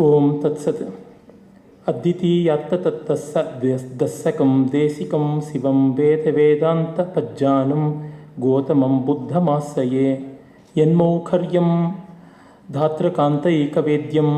ॐ 0.00 0.42
तत्सत्। 0.42 0.82
अद्वितीयात्ततत्तस्सदस्सकं 1.88 4.66
देशिकं 4.72 5.40
शिवं 5.40 5.94
वेदवेदान्तपज्जानं 5.94 7.84
गोतमं 8.40 9.00
बुद्धमाश्रये 9.06 10.26
यन्मौखर्यं 10.78 11.70
धातृकान्तैकवेद्यं 12.74 14.30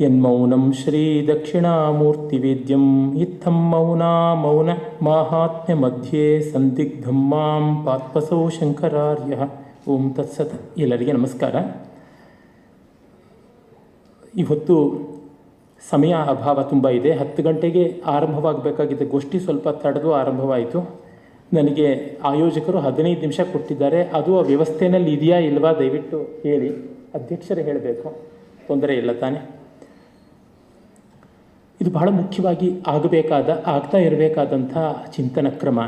यन्मौनं 0.00 0.72
श्रीदक्षिणामूर्तिवेद्यम् 0.72 3.18
इत्थं 3.18 3.70
मौना 3.70 4.34
मौनमाहात्म्यमध्ये 4.34 6.42
सन्दिग्धं 6.42 7.28
मां 7.32 7.84
पात्पसौ 7.84 8.50
शङ्करार्यः। 8.50 9.48
ओं 9.88 10.10
तत्सत्। 10.10 10.78
यलर्य 10.78 11.12
नमस्कार। 11.12 11.85
ಇವತ್ತು 14.36 14.76
ಸಮಯ 15.90 16.14
ಅಭಾವ 16.28 16.62
ತುಂಬ 16.62 16.88
ಇದೆ. 16.88 17.12
ಹತ್ತು 17.12 17.42
ಗಂಟೆಗೆ 17.42 18.02
ಆರಂಭವಾಗಬೇಕಾಗಿದ್ದ 18.06 19.02
ಗೋಷ್ಠಿ 19.10 19.40
ಸ್ವಲ್ಪ 19.40 19.68
ತಡೆದು 19.68 20.14
ಆರಂಭವಾಯಿತು. 20.14 21.00
ನನಗೆ 21.52 22.18
ಆಯೋಜಕರು 22.24 22.78
ಹದಿನೈದು 22.78 23.20
ನಿಮಿಷ 23.20 23.40
ಕೊಟ್ಟಿದ್ದಾರೆ. 23.40 24.04
ಅದು 24.04 24.38
ಆ 24.38 24.42
ವ್ಯವಸ್ಥೆನಲ್ಲಿ 24.42 25.12
ಇದೆಯಾ 25.12 25.38
ಇಲ್ವಾ 25.38 25.72
ದಯವಿಟ್ಟು 25.72 26.18
ಹೇಳಿ. 26.42 26.70
ಅಧ್ಯಕ್ಷರೇ 27.14 27.62
ಹೇಳಬೇಕು. 27.62 28.16
ತೊಂದರೆ 28.68 28.94
ಇಲ್ಲ 28.94 29.12
ತಾನೆ. 29.12 29.56
ಇದು 31.80 31.90
ಬಹಳ 31.90 32.08
ಮುಖ್ಯವಾಗಿ 32.08 32.80
ಆಗಬೇಕಾದ, 32.86 33.62
ಆಗ್ತಾ 33.66 33.98
ಇರಬೇಕಾದಂಥ 33.98 34.76
ಚಿಂತನ 35.16 35.48
ಕ್ರಮ. 35.48 35.80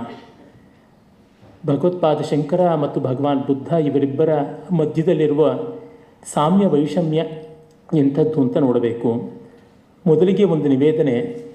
ಭಗವತ್ಪಾದ 1.67 2.21
ಶಂಕರ 2.21 2.75
ಮತ್ತು 2.75 3.01
ಭಗವಾನ್ 3.01 3.47
ಬುದ್ಧ 3.47 3.69
ಇವರಿಬ್ಬರ 3.73 4.29
ಮಧ್ಯದಲ್ಲಿರುವ 4.73 5.59
ಸಾಮ್ಯ 6.33 6.67
ವೈಷಮ್ಯ 6.67 7.25
ಎಂಥದ್ದು 7.97 8.41
ಅಂತ 8.41 8.57
ನೋಡಬೇಕು. 8.57 9.31
ಮೊದಲಿಗೆ 10.07 10.45
ಒಂದು 10.45 10.69
ನಿವೇದನೆ, 10.69 11.49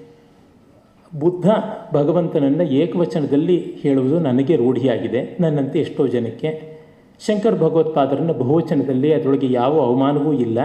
ಬುದ್ಧ 1.20 1.50
ಭಗವಂತನನ್ನು 1.94 2.62
ಏಕವಚನದಲ್ಲಿ 2.62 3.74
ಹೇಳುವುದು 3.80 4.18
ನನಗೆ 4.18 4.56
ರೂಢಿಯಾಗಿದೆ. 4.56 5.36
ನನ್ನಂತೆ 5.40 5.80
ಎಷ್ಟೋ 5.80 6.06
ಜನಕ್ಕೆ. 6.06 6.74
ಶಂಕರ್ 7.26 7.56
ಭಗವತ್ಪಾದರನ್ನು 7.56 8.32
ಬಹುವಚನದಲ್ಲಿ 8.32 9.14
ಅದರೊಳಗೆ 9.14 9.52
ಯಾವ 9.52 9.80
ಅವಮಾನವೂ 9.80 10.32
ಇಲ್ಲ. 10.32 10.58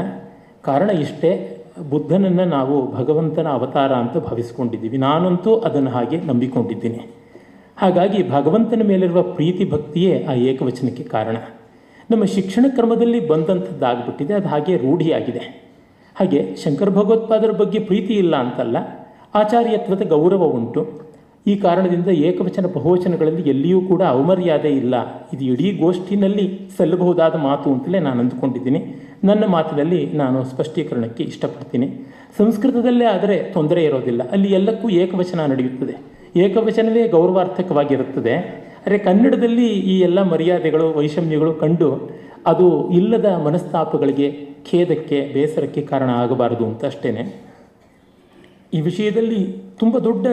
ಕಾರಣ 0.61 0.89
ಇಷ್ಟೇ, 0.89 1.55
ಬುದ್ಧನನ್ನು 1.89 2.45
ನಾವು 2.45 2.95
ಭಗವಂತನ 2.95 3.47
ಅವತಾರ 3.47 3.93
ಅಂತ 3.93 4.17
ಭಾವಿಸ್ಕೊಂಡಿದ್ದೀವಿ. 4.17 4.97
ನಾನಂತೂ 4.97 5.55
ಅದನ್ನು 5.55 5.89
ಹಾಗೆ 5.89 6.21
ನಂಬಿಕೊಂಡಿದ್ದೀನಿ. 6.21 7.15
ಹಾಗಾಗಿ 7.77 8.29
ಭಗವಂತನ 8.29 8.81
ಮೇಲಿರುವ 8.83 9.21
ಪ್ರೀತಿ 9.21 9.71
ಭಕ್ತಿಯೇ 9.71 10.25
ಆ 10.29 10.33
ಏಕವಚನಕ್ಕೆ 10.33 11.03
ಕಾರಣ. 11.03 11.37
ನಮ್ಮ 12.11 12.23
ಶಿಕ್ಷಣ 12.23 12.65
ಕ್ರಮದಲ್ಲಿ 12.75 13.27
ಬಂದಂಥದ್ದಾಗ್ಬಿಟ್ಟಿದೆ, 13.27 14.33
ಅದು 14.33 14.47
ಹಾಗೆ 14.47 14.77
ರೂಢಿಯಾಗಿದೆ. 14.77 15.43
ಹಾಗೆ 16.19 16.55
ಶಂಕರ 16.55 16.89
ಭಗವತ್ಪಾದರ 16.89 17.51
ಬಗ್ಗೆ 17.51 17.79
ಪ್ರೀತಿ 17.79 18.13
ಇಲ್ಲ 18.13 18.35
ಅಂತಲ್ಲ, 18.35 18.77
ಆಚಾರ್ಯತ್ವದ 19.35 20.01
ಗೌರವ 20.01 20.43
ಉಂಟು. 20.43 21.09
ಈ 21.47 21.55
ಕಾರಣದಿಂದ 21.55 22.07
ಏಕವಚನ 22.07 22.65
ಬಹುವಚನಗಳಲ್ಲಿ 22.65 23.49
ಎಲ್ಲಿಯೂ 23.49 23.81
ಕೂಡ 23.81 24.01
ಅವಮರ್ಯಾದೆ 24.01 24.69
ಇಲ್ಲ. 24.69 24.95
ಇದು 25.33 25.45
ಇಡೀ 25.45 25.71
ಗೋಷ್ಠಿನಲ್ಲಿ 25.71 26.69
ಸಲ್ಲಬಹುದಾದ 26.77 27.35
ಮಾತು 27.35 27.73
ಅಂತಲೇ 27.73 27.99
ನಾನು 27.99 28.19
ಅಂದುಕೊಂಡಿದ್ದೀನಿ. 28.19 28.95
ನನ್ನ 29.23 29.45
ಮಾತಿನಲ್ಲಿ 29.45 30.05
ನಾನು 30.13 30.43
ಸ್ಪಷ್ಟೀಕರಣಕ್ಕೆ 30.43 31.23
ಇಷ್ಟಪಡ್ತೀನಿ. 31.23 31.87
ಸಂಸ್ಕೃತದಲ್ಲೇ 32.37 33.05
ಆದರೆ 33.05 33.37
ತೊಂದರೆ 33.53 33.83
ಇರೋದಿಲ್ಲ. 33.83 34.29
ಅಲ್ಲಿ 34.29 34.53
ಎಲ್ಲಕ್ಕೂ 34.53 34.89
ಏಕವಚನ 34.89 35.45
ನಡೆಯುತ್ತದೆ. 35.45 35.95
ಏಕವಚನವೇ 36.39 37.07
ಗೌರವಾರ್ಥಕವಾಗಿರುತ್ತದೆ. 37.07 38.58
ಆದರೆ 38.79 38.97
ಕನ್ನಡದಲ್ಲಿ 38.97 39.67
ಈ 39.91 39.99
ಎಲ್ಲ 39.99 40.19
ಮರ್ಯಾದೆಗಳು, 40.21 40.93
ವೈಷಮ್ಯಗಳು 40.93 41.53
ಕಂಡು 41.53 41.89
ಅದು 42.47 42.67
ಇಲ್ಲದ 42.89 43.29
ಮನಸ್ತಾಪಗಳಿಗೆ, 43.47 44.27
ಖೇದಕ್ಕೆ, 44.71 45.17
ಬೇಸರಕ್ಕೆ 45.33 45.81
ಕಾರಣ 45.81 46.09
ಆಗಬಾರದು 46.09 46.65
ಅಂತ 46.65 46.85
ಅಷ್ಟೇ 46.85 47.11
ಈ 48.73 48.81
ವಿಷಯದಲ್ಲಿ 48.81 49.41
ತುಂಬ 49.79 49.97
ದೊಡ್ಡ 49.97 50.27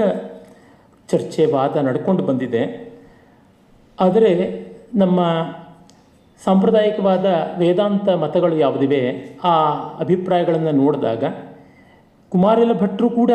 ಚರ್ಚೆ, 1.08 1.46
ವಾದ 1.46 1.76
ನಡ್ಕೊಂಡು 1.76 2.22
ಬಂದಿದೆ. 2.22 2.62
ಆದರೆ 3.98 4.32
ನಮ್ಮ 4.94 5.20
ಸಾಂಪ್ರದಾಯಿಕವಾದ 6.44 7.26
ವೇದಾಂತ 7.58 8.08
ಮತಗಳು 8.08 8.56
ಯಾವುದಿವೆ, 8.56 9.02
ಆ 9.44 9.54
ಅಭಿಪ್ರಾಯಗಳನ್ನು 10.00 10.72
ನೋಡಿದಾಗ 10.82 11.24
ಕುಮಾರಲ 12.32 12.72
ಭಟ್ರು 12.72 13.10
ಕೂಡ 13.10 13.30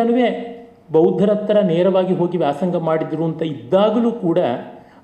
ಬೌದ್ಧರತ್ತರ 0.92 1.58
ನೇರವಾಗಿ 1.62 2.14
ಹೋಗಿ 2.14 2.38
ವ್ಯಾಸಂಗ 2.38 2.78
ಮಾಡಿದರು 2.78 3.24
ಅಂತ 3.24 3.42
ಇದ್ದಾಗಲೂ 3.42 4.12
ಕೂಡ 4.12 4.40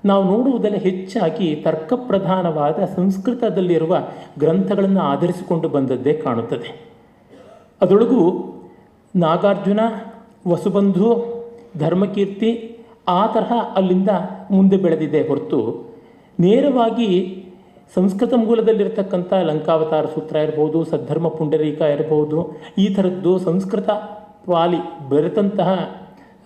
ನಾವು 0.04 0.24
ನೋಡುವುದೆಲ್ಲ 0.24 0.76
ಹೆಚ್ಚಾಗಿ 0.76 1.54
ತರ್ಕಪ್ರಧಾನವಾದ 1.54 2.78
ಸಂಸ್ಕೃತದಲ್ಲಿರುವ 2.96 3.96
ಗ್ರಂಥಗಳನ್ನು 4.38 5.00
ಆಧರಿಸಿಕೊಂಡು 5.00 5.68
ಬಂದದ್ದೇ 5.68 6.12
ಕಾಣುತ್ತದೆ. 6.12 6.68
ಅದರೊಳಗೂ 7.80 8.22
ನಾಗಾರ್ಜುನ, 9.16 9.80
ವಸುಬಂಧು, 10.48 11.10
ಧರ್ಮಕೀರ್ತಿ 11.76 12.50
ಆ 13.08 13.26
ತರಹ 13.26 13.52
ಅಲ್ಲಿಂದ 13.76 14.08
ಮುಂದೆ 14.50 14.76
ಬೆಳೆದಿದೆ 14.76 15.28
ಹೊರತು 15.28 15.60
ನೇರವಾಗಿ 16.40 17.10
ಸಂಸ್ಕೃತ 17.96 18.34
ಮೂಲದಲ್ಲಿರತಕ್ಕಂಥ 18.34 19.32
ಲಂಕಾವತಾರ 19.32 20.04
ಸೂತ್ರ 20.04 20.36
ಇರ್ಬೋದು, 20.36 20.84
ಸದ್ಧರ್ಮ 20.84 21.28
ಪುಂಡರೀಕ 21.28 21.80
ಇರ್ಬೋದು, 21.80 22.38
ಈ 22.78 22.94
ಥರದ್ದು 22.94 23.38
ಸಂಸ್ಕೃತ 23.38 23.88
ಪಾಲಿ 24.46 25.08
ಬೆರೆತಂತಹ 25.08 25.70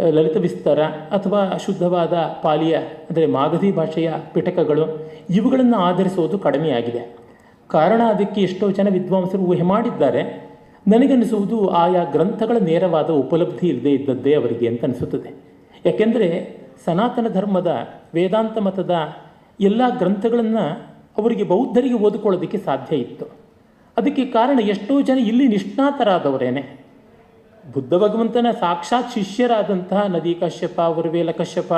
ಲಲಿತ 0.01 0.37
ವಿಸ್ತಾರ 0.37 0.81
ಅಥವಾ 0.83 1.57
ಶುದ್ಧವಾದ 1.57 2.13
ಪಾಲಿಯ, 2.43 2.77
ಅಂದರೆ 2.77 3.27
ಮಾಗಧಿ 3.27 3.73
ಭಾಷೆಯ 3.73 4.13
ಪಿಟಕಗಳು, 4.33 5.11
ಇವುಗಳನ್ನು 5.31 5.77
ಆಧರಿಸುವುದು 5.77 6.39
ಕಡಿಮೆಯಾಗಿದೆ. 6.39 7.17
ಕಾರಣ 7.69 8.03
ಅದಕ್ಕೆ 8.09 8.41
ಎಷ್ಟೋ 8.41 8.71
ಜನ 8.71 8.89
ವಿದ್ವಾಂಸರು 8.89 9.43
ಊಹೆ 9.43 9.63
ಮಾಡಿದ್ದಾರೆ. 9.63 10.53
ನನಗನ್ನಿಸುವುದು 10.89 11.69
ಆಯಾ 11.69 12.05
ಗ್ರಂಥಗಳ 12.05 12.57
ನೇರವಾದ 12.57 13.11
ಉಪಲಬ್ಧಿ 13.11 13.69
ಇಲ್ಲದೇ 13.69 13.91
ಇದ್ದದ್ದೇ 13.91 14.35
ಅವರಿಗೆ 14.35 14.69
ಅಂತ 14.69 14.85
ಅನಿಸುತ್ತದೆ. 14.85 15.35
ಯಾಕೆಂದರೆ 15.87 16.57
ಸನಾತನ 16.85 17.27
ಧರ್ಮದ 17.29 17.77
ವೇದಾಂತ 18.15 18.59
ಮತದ 18.59 18.91
ಎಲ್ಲ 19.61 19.83
ಗ್ರಂಥಗಳನ್ನು 19.99 20.93
ಅವರಿಗೆ 21.19 21.43
ಬೌದ್ಧರಿಗೆ 21.43 21.95
ಓದಿಕೊಳ್ಳೋದಕ್ಕೆ 21.95 22.59
ಸಾಧ್ಯ 22.59 22.97
ಇತ್ತು. 22.97 23.27
ಅದಕ್ಕೆ 23.99 24.25
ಕಾರಣ 24.25 24.61
ಎಷ್ಟೋ 24.61 25.01
ಜನ 25.01 25.19
ಇಲ್ಲಿ 25.19 25.49
ನಿಷ್ಣಾತರಾದವರೇನೆ. 25.49 26.81
ಬುದ್ಧ 27.73 27.95
ಭಗವಂತನ 27.95 28.47
ಸಾಕ್ಷಾತ್ 28.61 29.12
ಶಿಷ್ಯರಾದಂತಹ 29.12 30.06
ನದಿ 30.06 30.34
ಕಶ್ಯಪ 30.34 30.81
ಉರ್ವೇಲ 30.81 31.31
ಕಶ್ಯಪ, 31.31 31.73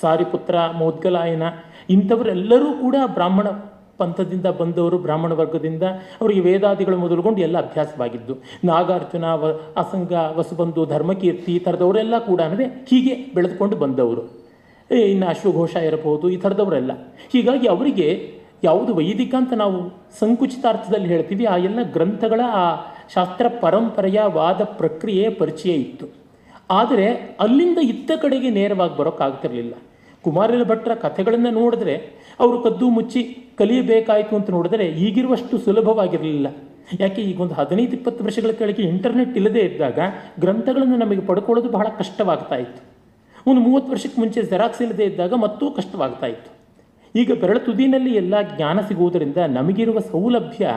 ಸಾರಿಪುತ್ರ, 0.00 0.54
ಮೋದ್ಗಲಾಯನ 0.76 1.42
ಇಂಥವರೆಲ್ಲರೂ 1.90 2.72
ಕೂಡ 2.72 2.96
ಬ್ರಾಹ್ಮಣ 3.06 3.46
ಪಂಥದಿಂದ 3.98 4.46
ಬಂದವರು, 4.46 4.98
ಬ್ರಾಹ್ಮಣ 4.98 5.32
ವರ್ಗದಿಂದ. 5.32 5.82
ಅವರಿಗೆ 6.20 6.40
ವೇದಾದಿಗಳು 6.40 6.96
ಮೊದಲುಗೊಂಡು 6.96 7.40
ಎಲ್ಲ 7.40 7.58
ಅಭ್ಯಾಸವಾಗಿದ್ದು. 7.58 8.36
ನಾಗಾರ್ಜುನ, 8.64 9.24
ವ, 9.24 9.60
ಅಸಂಗ, 9.76 10.12
ವಸುಬಂಧು, 10.12 10.84
ಧರ್ಮಕೀರ್ತಿ 10.84 11.54
ಈ 11.54 11.58
ಥರದವರೆಲ್ಲ 11.58 12.18
ಕೂಡ 12.18 12.40
ಹೀಗೆ 12.86 13.34
ಬೆಳೆದುಕೊಂಡು 13.34 13.76
ಬಂದವರು. 13.76 14.48
ಇನ್ನು 14.94 15.26
ಅಶ್ವಘೋಷ 15.26 15.76
ಇರಬಹುದು, 15.76 16.30
ಈ 16.30 16.36
ಥರದವರೆಲ್ಲ. 16.36 16.92
ಹೀಗಾಗಿ 17.32 17.68
ಅವರಿಗೆ 17.68 18.37
ಯಾವುದು 18.64 18.94
ವೈದಿಕ 18.94 19.34
ಅಂತ 19.34 19.52
ನಾವು 19.52 20.08
ಸಂಕುಚಿತಾರ್ಥದಲ್ಲಿ 20.18 21.08
ಹೇಳ್ತೀವಿ, 21.08 21.44
ಆ 21.44 21.56
ಎಲ್ಲ 21.56 21.78
ಗ್ರಂಥಗಳ 21.92 22.40
ಆ 22.52 22.76
ಶಾಸ್ತ್ರ 23.14 23.46
ಪರಂಪರೆಯ 23.60 24.20
ವಾದ 24.26 24.60
ಪ್ರಕ್ರಿಯೆ 24.64 25.28
ಪರಿಚಯ 25.28 25.70
ಇತ್ತು. 25.70 26.06
ಆದರೆ 26.70 27.36
ಅಲ್ಲಿಂದ 27.40 27.78
ಇತ್ತ 27.78 28.10
ಕಡೆಗೆ 28.22 28.50
ನೇರವಾಗಿ 28.50 28.96
ಬರೋಕ್ಕಾಗ್ತಿರಲಿಲ್ಲ 28.96 29.74
ಕುಮಾರಲ 30.22 30.62
ಭಟ್ರ 30.64 30.94
ಕಥೆಗಳನ್ನು 30.94 31.50
ನೋಡಿದ್ರೆ, 31.50 31.94
ಅವರು 32.40 32.62
ಕದ್ದು 32.62 32.90
ಮುಚ್ಚಿ 32.90 33.22
ಕಲಿಯಬೇಕಾಯಿತು 33.58 34.36
ಅಂತ 34.36 34.50
ನೋಡಿದ್ರೆ 34.50 34.86
ಈಗಿರುವಷ್ಟು 34.86 35.58
ಸುಲಭವಾಗಿರಲಿಲ್ಲ. 35.58 36.46
ಯಾಕೆ 37.00 37.22
ಈಗ 37.22 37.40
ಒಂದು 37.40 37.54
ಹದಿನೈದು, 37.54 37.92
ಇಪ್ಪತ್ತು 37.92 38.24
ವರ್ಷಗಳ 38.24 38.50
ಕೆಳಗೆ 38.50 38.82
ಇಂಟರ್ನೆಟ್ 38.82 39.36
ಇಲ್ಲದೇ 39.36 39.60
ಇದ್ದಾಗ 39.60 39.98
ಗ್ರಂಥಗಳನ್ನು 40.40 40.96
ನಮಗೆ 40.96 41.20
ಪಡ್ಕೊಳ್ಳೋದು 41.20 41.68
ಬಹಳ 41.68 41.86
ಕಷ್ಟವಾಗ್ತಾ 41.98 42.54
ಇತ್ತು. 42.54 42.82
ಒಂದು 43.50 43.60
ಮೂವತ್ತು 43.60 43.92
ವರ್ಷಕ್ಕೆ 43.92 44.20
ಮುಂಚೆ 44.20 44.42
ಜೆರಾಕ್ಸ್ 44.42 44.82
ಇಲ್ಲದೆ 44.82 45.04
ಇದ್ದಾಗ 45.04 45.34
ಮತ್ತೂ 45.34 45.70
ಕಷ್ಟವಾಗ್ತಾ 45.70 46.26
ಇತ್ತು. 46.26 46.57
ಈಗ 47.16 47.32
ಬೆರಳ 47.40 47.58
ತುದಿನಲ್ಲಿ 47.58 48.14
ಎಲ್ಲ 48.14 48.34
ಜ್ಞಾನ 48.56 48.80
ಸಿಗುವುದರಿಂದ 48.80 49.36
ನಮಗಿರುವ 49.36 49.98
ಸೌಲಭ್ಯ 49.98 50.70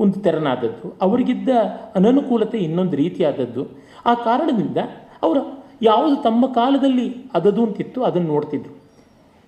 ಒಂದು 0.00 0.20
ತೆರನಾದದ್ದು. 0.20 0.96
ಅವರಿಗಿದ್ದ 1.02 1.48
ಅನನುಕೂಲತೆ 1.94 2.58
ಇನ್ನೊಂದು 2.58 2.96
ರೀತಿಯಾದದ್ದು. 2.96 3.66
ಆ 4.06 4.14
ಕಾರಣದಿಂದ 4.14 4.76
ಅವರು 5.22 5.64
ಯಾವುದು 5.82 6.22
ತಮ್ಮ 6.22 6.46
ಕಾಲದಲ್ಲಿ 6.46 7.14
ಅದದು 7.34 7.64
ಅಂತಿತ್ತು 7.64 8.04
ಅದನ್ನು 8.04 8.28
ನೋಡ್ತಿದ್ರು. 8.28 8.80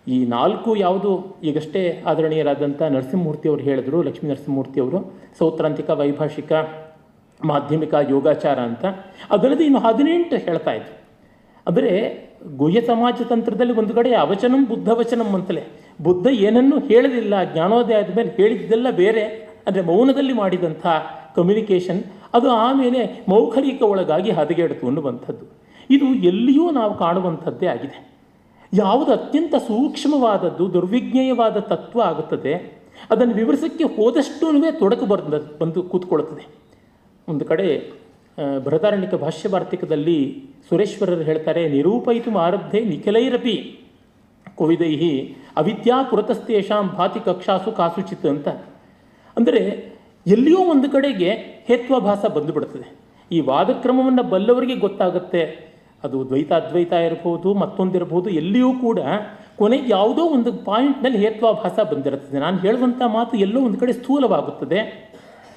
ಈ 0.09 0.27
ನಾಲ್ಕು 0.27 0.77
ಯಾವುದು 0.77 1.37
ಈಗಷ್ಟೇ 1.43 2.03
ಆದರಣೀಯರಾದಂಥ 2.07 2.83
ನರಸಿಂಹಮೂರ್ತಿ 2.83 3.49
ಅವರು 3.49 3.61
ಹೇಳಿದ್ರು, 3.61 4.03
ಲಕ್ಷ್ಮೀ 4.03 4.31
ನರಸಿಂಹಮೂರ್ತಿ 4.31 4.81
ಅವರು, 4.81 5.13
ಸೌತ್ರಾಂತಿಕ 5.39 5.91
ವೈಭಾಷಿಕ 5.91 6.53
ಮಾಧ್ಯಮಿಕ 7.45 7.95
ಯೋಗಾಚಾರ 8.11 8.61
ಅಂತ. 8.61 8.85
ಅದಲ್ಲದೆ 9.31 9.65
ಇನ್ನು 9.65 9.79
ಹದಿನೆಂಟು 9.79 10.37
ಹೇಳ್ತಾ 10.37 10.73
ಇದ್ರು. 10.73 11.02
ಅಂದರೆ 11.67 11.93
ಗುಹ್ಯ 12.61 12.81
ಸಮಾಜ 12.87 13.17
ತಂತ್ರದಲ್ಲಿ 13.31 13.75
ಒಂದು 13.81 13.93
ಕಡೆ 13.95 14.11
ಅವಚನಂ, 14.25 14.63
ಬುದ್ಧವಚನಂ 14.65 15.29
ಅಂತಲೇ. 15.39 15.63
ಬುದ್ಧ 16.03 16.27
ಏನನ್ನೂ 16.47 16.77
ಹೇಳಲಿಲ್ಲ 16.89 17.35
ಜ್ಞಾನೋದಯ 17.53 17.99
ಆದಮೇಲೆ 18.03 18.31
ಹೇಳಿದ್ದೆಲ್ಲ 18.39 18.89
ಬೇರೆ, 19.03 19.25
ಅಂದರೆ 19.67 19.83
ಮೌನದಲ್ಲಿ 19.91 20.33
ಮಾಡಿದಂಥ 20.33 20.85
ಕಮ್ಯುನಿಕೇಷನ್ 21.37 22.01
ಅದು 22.35 22.49
ಆಮೇಲೆ 22.65 23.01
ಮೌಖರಿಕ 23.29 23.83
ಒಳಗಾಗಿ 23.93 24.31
ಹದಗೆಡ್ತು 24.31 24.85
ಅನ್ನುವಂಥದ್ದು 24.87 25.45
ಇದು 25.91 26.07
ಎಲ್ಲಿಯೂ 26.31 26.65
ನಾವು 26.71 26.93
ಕಾಣುವಂಥದ್ದೇ 26.95 27.67
ಆಗಿದೆ. 27.67 27.99
ಯಾವುದು 28.73 29.11
ಅತ್ಯಂತ 29.13 29.55
ಸೂಕ್ಷ್ಮವಾದದ್ದು, 29.69 30.65
ದುರ್ವಿಜ್ಞೇಯವಾದ 30.75 31.57
ತತ್ವ 31.73 32.01
ಆಗುತ್ತದೆ, 32.11 32.55
ಅದನ್ನು 33.11 33.35
ವಿವರಿಸೋಕ್ಕೆ 33.35 33.87
ಹೋದಷ್ಟೂ 33.97 34.47
ತೊಡಕು 34.83 35.07
ಬಂದ, 35.07 35.35
ಬಂದು 35.61 35.83
ಕೂತ್ಕೊಳ್ತದೆ. 35.83 36.45
ಒಂದು 37.29 37.45
ಕಡೆ 37.45 37.67
ಬೃಹದಾರಣ್ಯಕ 38.39 39.15
ಭಾಷ್ಯ 39.15 39.49
ವಾರ್ತಿಕದಲ್ಲಿ 39.53 40.19
ಸುರೇಶ್ವರರು 40.69 41.25
ಹೇಳ್ತಾರೆ, 41.31 41.63
ನಿರೂಪಯಿತು 41.69 42.31
ಆರಬ್ಧೆ 42.39 42.81
ನಿಖಿಲೈರಪಿ 42.85 43.57
ಕೋವಿದೈಹಿ 44.59 45.13
ಅವಿದ್ಯಾ 45.57 45.97
ಪುರತಸ್ತೇಷಾಂ 46.11 46.87
ಭಾತಿ 46.99 47.21
ಕಕ್ಷಾಸು 47.21 47.71
ಕಾಸುಚಿತ್ 47.73 48.27
ಅಂತ. 48.27 48.49
ಅಂದರೆ 49.37 49.61
ಎಲ್ಲಿಯೋ 50.27 50.61
ಒಂದು 50.73 50.89
ಕಡೆಗೆ 50.91 51.31
ಹೇತ್ವಾಭಾಸ 51.69 52.25
ಬಂದುಬಿಡ್ತದೆ. 52.37 52.89
ಈ 53.31 53.39
ವಾದಕ್ರಮವನ್ನು 53.41 54.23
ಬಲ್ಲವರಿಗೆ 54.23 54.77
ಗೊತ್ತಾಗುತ್ತೆ. 54.77 55.43
ಅದು 56.05 56.17
ದ್ವೈತ 56.29 56.53
ಅದ್ವೈತ 56.53 56.93
ಇರಬಹುದು, 56.93 57.49
ಮತ್ತೊಂದಿರಬಹುದು, 57.55 58.29
ಎಲ್ಲಿಯೂ 58.31 58.71
ಕೂಡ 58.73 58.99
ಕೊನೆಗೆ 59.59 59.87
ಯಾವುದೋ 59.91 60.23
ಒಂದು 60.37 60.51
ಪಾಯಿಂಟ್ನಲ್ಲಿ 60.69 61.19
ಹೇತ್ವಾಭಾಸ 61.19 61.77
ಬಂದಿರುತ್ತದೆ 61.93 62.39
ನಾನು 62.39 62.57
ಹೇಳುವಂಥ 62.59 63.03
ಮಾತು 63.17 63.37
ಎಲ್ಲೋ 63.37 63.61
ಒಂದು 63.61 63.79
ಕಡೆ 63.79 63.93
ಸ್ಥೂಲವಾಗುತ್ತದೆ. 63.93 64.81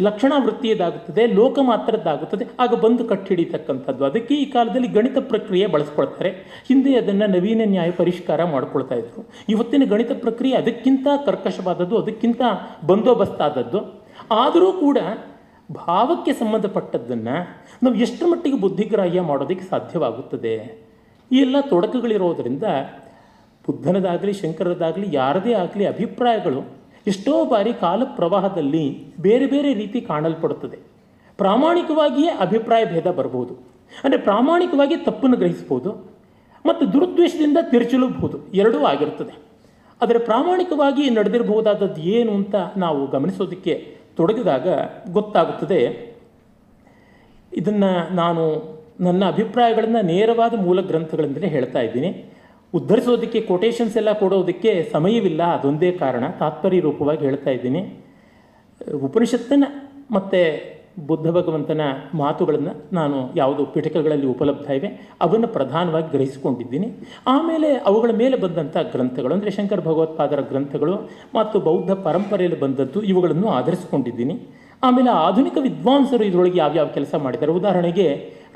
ಲಕ್ಷಣ 0.01 0.33
ವೃತ್ತಿಯದಾಗುತ್ತದೆ, 0.43 1.27
ಲೋಕ 1.27 1.59
ಮಾತ್ರದ್ದಾಗುತ್ತದೆ, 1.61 2.45
ಆಗ 2.59 2.73
ಬಂದು 2.73 3.05
ಕಟ್ಟಿಡಿತಕ್ಕಂಥದ್ದು. 3.05 4.05
ಅದಕ್ಕೆ 4.05 4.35
ಈ 4.35 4.45
ಕಾಲದಲ್ಲಿ 4.45 4.87
ಗಣಿತ 4.87 5.17
ಪ್ರಕ್ರಿಯೆ 5.17 5.67
ಬಳಸ್ಕೊಳ್ತಾರೆ. 5.67 6.29
ಹಿಂದೆ 6.67 6.95
ಅದನ್ನು 6.95 7.27
ನವೀನ 7.27 7.61
ನ್ಯಾಯ 7.65 7.91
ಪರಿಷ್ಕಾರ 7.91 8.43
ಮಾಡ್ಕೊಳ್ತಾ 8.43 8.95
ಇದ್ರು. 8.95 9.29
ಇವತ್ತಿನ 9.49 9.83
ಗಣಿತ 9.89 10.11
ಪ್ರಕ್ರಿಯೆ 10.11 10.57
ಅದಕ್ಕಿಂತ 10.57 11.07
ಕರ್ಕಶವಾದದ್ದು, 11.25 11.97
ಅದಕ್ಕಿಂತ 11.97 12.41
ಬಂದೋಬಸ್ತಾದದ್ದು. 12.87 14.05
ಆದರೂ 14.31 14.71
ಕೂಡ 14.71 14.97
ಭಾವಕ್ಕೆ 15.71 16.33
ಸಂಬಂಧಪಟ್ಟದ್ದನ್ನು 16.33 17.65
ನಾವು 17.83 17.95
ಎಷ್ಟು 17.95 18.27
ಮಟ್ಟಿಗೆ 18.27 18.57
ಬುದ್ಧಿಗ್ರಾಹ್ಯ 18.57 19.21
ಮಾಡೋದಕ್ಕೆ 19.21 19.69
ಸಾಧ್ಯವಾಗುತ್ತದೆ. 19.69 20.85
ಈ 21.31 21.37
ಎಲ್ಲ 21.37 21.55
ತೊಡಕುಗಳಿರೋದರಿಂದ 21.61 22.63
ಬುದ್ಧನದಾಗಲಿ, 23.67 24.33
ಶಂಕರದಾಗಲಿ, 24.33 25.07
ಯಾರದೇ 25.11 25.53
ಆಗಲಿ 25.53 25.85
ಅಭಿಪ್ರಾಯಗಳು 25.85 26.84
ಎಷ್ಟೋ 27.07 27.45
ಬಾರಿ 27.45 27.73
ಕಾಲ 27.73 28.03
ಪ್ರವಾಹದಲ್ಲಿ 28.03 29.13
ಬೇರೆ 29.21 29.45
ಬೇರೆ 29.45 29.73
ರೀತಿ 29.73 30.01
ಕಾಣಲ್ಪಡುತ್ತದೆ. 30.01 30.77
ಪ್ರಾಮಾಣಿಕವಾಗಿಯೇ 31.37 32.29
ಅಭಿಪ್ರಾಯ 32.29 32.85
ಭೇದ 32.85 33.07
ಬರಬಹುದು 33.07 33.53
ಅಂದರೆ 34.03 34.19
ಪ್ರಾಮಾಣಿಕವಾಗಿ 34.19 34.97
ತಪ್ಪನ್ನು 34.97 35.37
ಗ್ರಹಿಸ್ಬೋದು. 35.37 36.15
ಮತ್ತು 36.65 36.93
ದುರುದ್ವೇಷದಿಂದ 36.93 37.57
ತಿರುಚಲಬಹುದು. 37.71 38.39
ಎರಡೂ 38.53 38.79
ಆಗಿರುತ್ತದೆ. 38.79 39.37
ಆದರೆ 40.01 40.19
ಪ್ರಾಮಾಣಿಕವಾಗಿ 40.19 41.09
ನಡೆದಿರಬಹುದಾದದ್ದು 41.09 42.01
ಏನು 42.01 42.33
ಅಂತ 42.33 42.55
ನಾವು 42.77 43.07
ಗಮನಿಸೋದಕ್ಕೆ 43.07 43.97
ತೊಡಗಿದಾಗ 44.17 44.67
ಗೊತ್ತಾಗುತ್ತದೆ. 45.11 46.13
ಇದನ್ನು 47.53 48.15
ನಾನು 48.15 48.75
ನನ್ನ 48.99 49.25
ಅಭಿಪ್ರಾಯಗಳನ್ನು 49.25 50.01
ನೇರವಾದ 50.05 50.53
ಮೂಲ 50.53 50.81
ಗ್ರಂಥಗಳಿಂದಲೇ 50.81 51.47
ಹೇಳ್ತಾ 51.47 51.79
ಇದ್ದೀನಿ. 51.79 52.25
ಉದ್ಧರಿಸೋದಕ್ಕೆ 52.77 53.39
ಕೊಟೇಶನ್ಸ್ 53.49 53.97
ಎಲ್ಲ 54.01 54.11
ಕೊಡೋದಕ್ಕೆ 54.21 54.71
ಸಮಯವಿಲ್ಲ, 54.93 55.41
ಅದೊಂದೇ 55.57 55.89
ಕಾರಣ 56.03 56.23
ತಾತ್ಪರ್ಯ 56.41 56.79
ರೂಪವಾಗಿ 56.87 57.23
ಹೇಳ್ತಾ 57.27 57.51
ಇದ್ದೀನಿ. 57.57 57.81
ಉಪನಿಷತ್ತನ 59.07 59.63
ಮತ್ತು 60.15 60.39
ಬುದ್ಧ 61.07 61.27
ಭಗವಂತನ 61.37 61.81
ಮಾತುಗಳನ್ನು 62.21 62.73
ನಾನು 62.97 63.17
ಯಾವುದು 63.39 63.61
ಪಿಟಕಗಳಲ್ಲಿ 63.73 64.27
ಉಪಲಬ್ಧ 64.33 64.67
ಇವೆ, 64.77 64.89
ಅವನ್ನು 65.25 65.47
ಪ್ರಧಾನವಾಗಿ 65.55 66.09
ಗ್ರಹಿಸಿಕೊಂಡಿದ್ದೀನಿ. 66.13 66.87
ಆಮೇಲೆ 67.33 67.69
ಅವುಗಳ 67.89 68.11
ಮೇಲೆ 68.21 68.35
ಬಂದಂಥ 68.43 68.75
ಗ್ರಂಥಗಳು, 68.93 69.33
ಅಂದರೆ 69.37 69.51
ಶಂಕರ 69.57 69.81
ಭಗವತ್ಪಾದರ 69.89 70.41
ಗ್ರಂಥಗಳು 70.51 70.95
ಮತ್ತು 71.37 71.59
ಬೌದ್ಧ 71.67 71.91
ಪರಂಪರೆಯಲ್ಲಿ 72.07 72.59
ಬಂದದ್ದು 72.63 73.01
ಇವುಗಳನ್ನು 73.11 73.49
ಆಧರಿಸಿಕೊಂಡಿದ್ದೀನಿ. 73.57 74.37
ಆಮೇಲೆ 74.87 75.11
ಆಧುನಿಕ 75.25 75.57
ವಿದ್ವಾಂಸರು 75.67 76.23
ಇದರೊಳಗೆ 76.29 76.59
ಯಾವ್ಯಾವ 76.63 76.87
ಕೆಲಸ 76.97 77.13
ಮಾಡಿದ್ದಾರೆ? 77.25 77.53
ಉದಾಹರಣೆಗೆ 77.59 78.07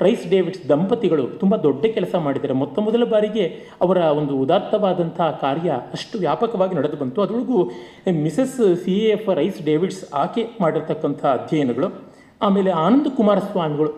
ರೈಸ್ 0.04 0.24
ಡೇವಿಡ್ಸ್ 0.32 0.62
ದಂಪತಿಗಳು 0.72 1.24
ತುಂಬ 1.40 1.54
ದೊಡ್ಡ 1.66 1.82
ಕೆಲಸ 1.96 2.14
ಮಾಡಿದ್ದಾರೆ. 2.26 2.54
ಮೊತ್ತ 2.62 2.76
ಮೊದಲ 2.86 3.04
ಬಾರಿಗೆ 3.14 3.44
ಅವರ 3.84 3.98
ಒಂದು 4.20 4.34
ಉದಾತ್ತವಾದಂತಹ 4.44 5.28
ಕಾರ್ಯ 5.44 5.70
ಅಷ್ಟು 5.96 6.18
ವ್ಯಾಪಕವಾಗಿ 6.24 6.74
ನಡೆದು 6.78 6.98
ಬಂತು. 7.02 7.18
ಅದರೊಳಗೂ 7.24 7.58
Mrs 8.24 8.56
C 8.84 8.94
F 9.16 9.28
Rhys 9.40 9.58
Davids 9.70 10.02
ಆಕೆ 10.22 10.44
ಮಾಡಿರ್ತಕ್ಕಂಥ 10.62 11.22
ಅಧ್ಯಯನಗಳು, 11.38 11.90
ಆಮೇಲೆ 12.46 12.72
ಆನಂದ 12.84 13.08
ಕುಮಾರಸ್ವಾಮಿಗಳು 13.18 13.92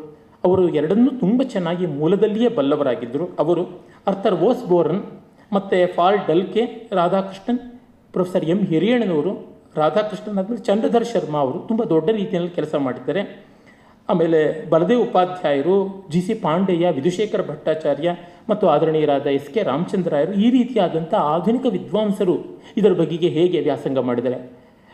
ಅವರು 0.46 0.62
ಎರಡನ್ನೂ 0.78 1.10
ತುಂಬ 1.22 1.40
ಚೆನ್ನಾಗಿ 1.54 1.87
ಮೂಲದಲ್ಲಿಯೇ 1.99 2.49
ಬಲ್ಲವರಾಗಿದ್ದರು. 2.58 3.26
ಅವರು 3.43 3.62
ಅರ್ಥರ್ 4.10 4.37
ವೋಸ್ 4.43 4.64
ಬೋರನ್ 4.70 5.02
ಮತ್ತು 5.56 5.78
Paul 5.96 6.20
Dahlke, 6.28 6.62
Radhakrishnan, 7.00 7.60
professor 8.14 8.46
M 8.52 8.60
ಹಿರಿಯಣ್ಣನವರು, 8.70 9.32
Radhakrishnan 9.82 10.38
ಆದಮೇಲೆ 10.40 10.62
ಚಂದ್ರಧರ್ 10.69 11.06
ಶರ್ಮಾ 11.10 11.38
ಅವರು 11.44 11.58
ತುಂಬ 11.69 11.82
ದೊಡ್ಡ 11.93 12.08
ರೀತಿಯಲ್ಲಿ 12.19 12.50
ಕೆಲಸ 12.56 12.75
ಮಾಡಿದ್ದಾರೆ. 12.87 13.22
ಆಮೇಲೆ 14.08 14.40
ಬಲದೇವ್ 14.72 15.02
ಉಪಾಧ್ಯಾಯರು 15.04 15.76
ಜಿ 16.12 16.20
ಸಿ 16.26 16.34
ಪಾಂಡೆಯ 16.44 16.84
ವಿಧುಶೇಖರ 16.96 17.43
ಭಟ್ಟಾಚಾರ್ಯ 17.50 18.08
ಮತ್ತು 18.50 18.64
ಆದರಣೀಯರಾದ 18.72 19.26
ಎಸ್ 19.38 19.50
ಕೆ 19.54 19.62
ರಾಮಚಂದ್ರಾಯರು 19.69 20.32
ಈ 20.44 20.49
ರೀತಿಯಾದಂಥ 20.56 21.12
ಆಧುನಿಕ 21.34 21.66
ವಿದ್ವಾಂಸರು 21.76 22.34
ಇದರ 22.81 22.93
ಬಗೆಗೆ 23.00 23.28
ಹೇಗೆ 23.37 23.60
ವ್ಯಾಸಂಗ 23.69 23.99
ಮಾಡಿದ್ದಾರೆ 24.08 24.38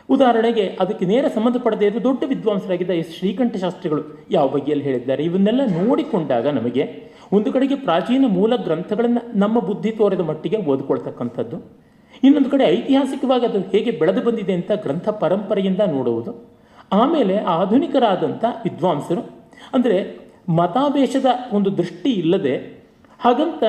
ಉದಾಹರಣೆಗೆ, 0.09 0.63
ಅದಕ್ಕೆ 0.83 1.05
ನೇರ 1.11 1.25
ಸಂಬಂಧಪಡದೇ 1.35 1.87
ಇರೋ 1.89 1.99
ದೊಡ್ಡ 2.07 2.21
ವಿದ್ವಾಂಸರಾಗಿದ್ದ 2.31 2.93
ಎಸ್ 3.01 3.11
ಶ್ರೀಕಂಠ 3.17 3.55
ಶಾಸ್ತ್ರಿಗಳು 3.63 4.03
ಯಾವ 4.35 4.45
ಬಗೆಯಲ್ಲಿ 4.55 4.85
ಹೇಳಿದ್ದಾರೆ? 4.89 5.21
ಇವನ್ನೆಲ್ಲ 5.29 5.65
ನೋಡಿಕೊಂಡಾಗ 5.79 6.45
ನಮಗೆ 6.57 6.85
ಒಂದು 7.37 7.49
ಕಡೆಗೆ 7.55 7.75
ಪ್ರಾಚೀನ 7.87 8.27
ಮೂಲ 8.37 8.53
ಗ್ರಂಥಗಳನ್ನು 8.67 9.21
ನಮ್ಮ 9.43 9.57
ಬುದ್ಧಿ 9.67 9.91
ತೋರಿದ 9.99 10.23
ಮಟ್ಟಿಗೆ 10.29 10.59
ಓದ್ಕೊಳ್ತಕ್ಕಂಥದ್ದು, 10.71 11.57
ಇನ್ನೊಂದು 12.23 12.49
ಕಡೆ 12.53 12.63
ಐತಿಹಾಸಿಕವಾಗಿ 12.77 13.45
ಅದು 13.49 13.59
ಹೇಗೆ 13.73 13.91
ಬೆಳೆದು 13.99 14.23
ಬಂದಿದೆ 14.27 14.53
ಅಂತ 14.59 14.71
ಗ್ರಂಥ 14.85 15.09
ಪರಂಪರೆಯಿಂದ 15.23 15.81
ನೋಡುವುದು 15.95 16.33
ಆಮೇಲೆ 16.91 17.37
ಆಧುನಿಕರಾದಂಥ 17.37 18.43
ವಿದ್ವಾಂಸರು, 18.63 19.21
ಅಂದರೆ 19.73 19.97
ಮತಾವೇಶದ 20.49 21.25
ಒಂದು 21.53 21.77
ದೃಷ್ಟಿ 21.77 22.11
ಇಲ್ಲದೆ, 22.11 22.53
ಹಾಗಂತ 23.19 23.63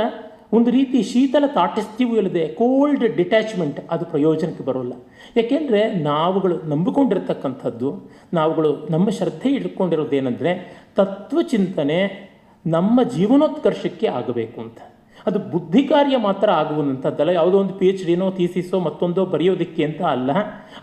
ಒಂದು 0.53 0.71
ರೀತಿ 0.71 1.03
ಶೀತಲ 1.03 1.45
ತಾಟಸ್ಥ್ಯವೂ 1.55 2.15
ಇಲ್ಲದೆ, 2.17 2.49
ಕೋಲ್ಡ್ 2.49 3.05
ಡಿಟ್ಯಾಚ್ಮೆಂಟ್ 3.17 3.81
ಅದು 3.91 4.05
ಪ್ರಯೋಜನಕ್ಕೆ 4.05 4.65
ಬರೋಲ್ಲ. 4.65 4.95
ಯಾಕೆಂದರೆ 5.37 5.81
ನಾವುಗಳು 6.03 6.57
ನಂಬಿಕೊಂಡಿರ್ತಕ್ಕಂಥದ್ದು, 6.73 7.91
ನಾವುಗಳು 8.35 8.87
ನಮ್ಮ 8.91 9.11
ಶ್ರದ್ಧೆ 9.11 9.51
ಇಟ್ಕೊಂಡಿರೋದೇನೆಂದರೆ 9.51 10.53
ತತ್ವಚಿಂತನೆ 10.97 12.31
ನಮ್ಮ 12.67 13.03
ಜೀವನೋತ್ಕರ್ಷಕ್ಕೆ 13.03 14.07
ಆಗಬೇಕು 14.07 14.61
ಅಂತ. 14.61 14.81
ಅದು 15.27 15.39
ಬುದ್ಧಿ 15.53 15.83
ಕಾರ್ಯ 15.85 16.17
ಮಾತ್ರ 16.17 16.49
ಆಗುವಂಥದ್ದಲ್ಲ. 16.51 17.31
ಯಾವುದೋ 17.31 17.57
ಒಂದು 17.59 17.75
ಪಿ 17.75 17.87
ಎಚ್ 17.89 18.05
ಡಿನೋ 18.07 18.31
ಥೀಸಿಸೋ 18.31 18.79
ಮತ್ತೊಂದೋ 18.81 19.25
ಬರೆಯೋದಕ್ಕೆ 19.27 19.83
ಅಂತ 19.85 20.03
ಅಲ್ಲ. 20.03 20.31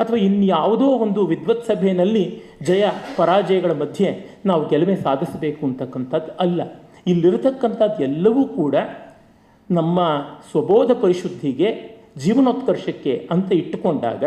ಅಥವಾ 0.01 0.17
ಇನ್ಯಾವುದೋ 0.17 0.87
ಒಂದು 1.05 1.25
ವಿದ್ವತ್ 1.25 1.65
ಸಭೆಯಲ್ಲಿ 1.65 2.25
ಜಯ, 2.61 2.85
ಪರಾಜಯಗಳ 3.17 3.71
ಮಧ್ಯೆ 3.71 4.09
ನಾವು 4.45 4.63
ಗೆಲುವೆ 4.69 4.95
ಸಾಧಿಸಬೇಕು 4.95 5.65
ಅಂತಕ್ಕಂಥದ್ದು 5.65 6.31
ಅಲ್ಲ. 6.37 6.61
ಇಲ್ಲಿರತಕ್ಕಂಥದ್ದು 7.07 8.03
ಎಲ್ಲವೂ 8.03 8.43
ಕೂಡ 8.59 8.75
ನಮ್ಮ 9.71 9.99
ಸ್ವಬೋಧ 10.51 10.91
ಪರಿಶುದ್ಧಿಗೆ, 11.01 11.69
ಜೀವನೋತ್ಕರ್ಷಕ್ಕೆ 12.17 13.27
ಅಂತ 13.31 13.49
ಇಟ್ಟುಕೊಂಡಾಗ 13.53 14.23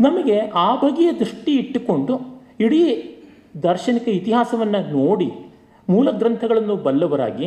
ನಮಗೆ 0.00 0.38
ಆ 0.38 0.74
ಬಗೆಯ 0.74 1.12
ದೃಷ್ಟಿ 1.12 1.52
ಇಟ್ಟುಕೊಂಡು 1.56 2.14
ಇಡೀ 2.60 2.82
ದಾರ್ಶನಿಕ 3.62 4.06
ಇತಿಹಾಸವನ್ನು 4.08 4.80
ನೋಡಿ, 4.98 5.28
ಮೂಲ 5.88 6.10
ಗ್ರಂಥಗಳನ್ನು 6.10 6.76
ಬಲ್ಲವರಾಗಿ 6.76 7.46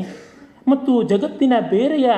ಮತ್ತು 0.68 1.04
ಜಗತ್ತಿನ 1.04 1.54
ಬೇರೆಯ 1.70 2.10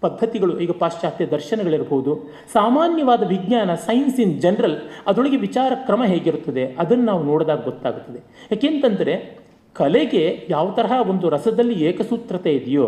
ಪದ್ಧತಿಗಳು, 0.00 0.60
ಈಗ 0.60 0.70
ಪಾಶ್ಚಾತ್ಯ 0.70 1.26
ದರ್ಶನಗಳಿರ್ಬೋದು, 1.26 2.14
ಸಾಮಾನ್ಯವಾದ 2.52 3.28
ವಿಜ್ಞಾನ, 3.28 3.74
ಸೈನ್ಸ್ 3.74 4.20
ಇನ್ 4.20 4.40
ಜನರಲ್, 4.40 4.76
ಅದರೊಳಗೆ 5.06 5.36
ವಿಚಾರ 5.36 5.72
ಕ್ರಮ 5.74 6.04
ಹೇಗಿರುತ್ತದೆ, 6.04 6.76
ಅದನ್ನು 6.78 7.04
ನಾವು 7.04 7.22
ನೋಡಿದಾಗ 7.22 7.64
ಗೊತ್ತಾಗುತ್ತದೆ. 7.64 8.18
ಯಾಕೆಂತಂದರೆ, 8.52 9.38
ಕಲೆಗೆ 9.72 10.46
ಯಾವ 10.50 10.70
ತರಹ 10.70 11.10
ಒಂದು 11.10 11.28
ರಸದಲ್ಲಿ 11.28 11.84
ಏಕಸೂತ್ರತೆ 11.84 12.52
ಇದೆಯೋ, 12.52 12.86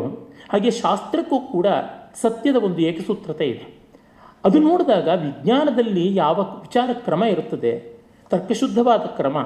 ಹಾಗೆ 0.48 0.70
ಶಾಸ್ತ್ರಕ್ಕೂ 0.70 1.40
ಕೂಡ 1.40 1.66
ಸತ್ಯದ 2.22 2.56
ಒಂದು 2.56 2.78
ಏಕಸೂತ್ರತೆ 2.78 3.44
ಇದೆ. 3.44 3.78
ಅದು 4.44 4.58
ನೋಡಿದಾಗ 4.58 5.08
ವಿಜ್ಞಾನದಲ್ಲಿ 5.08 6.14
ಯಾವ 6.14 6.34
ವಿಚಾರ 6.34 6.90
ಕ್ರಮ 6.92 7.24
ಇರುತ್ತದೆ, 7.24 7.96
ತರ್ಕಶುದ್ಧವಾದ 8.30 9.00
ಕ್ರಮ, 9.00 9.38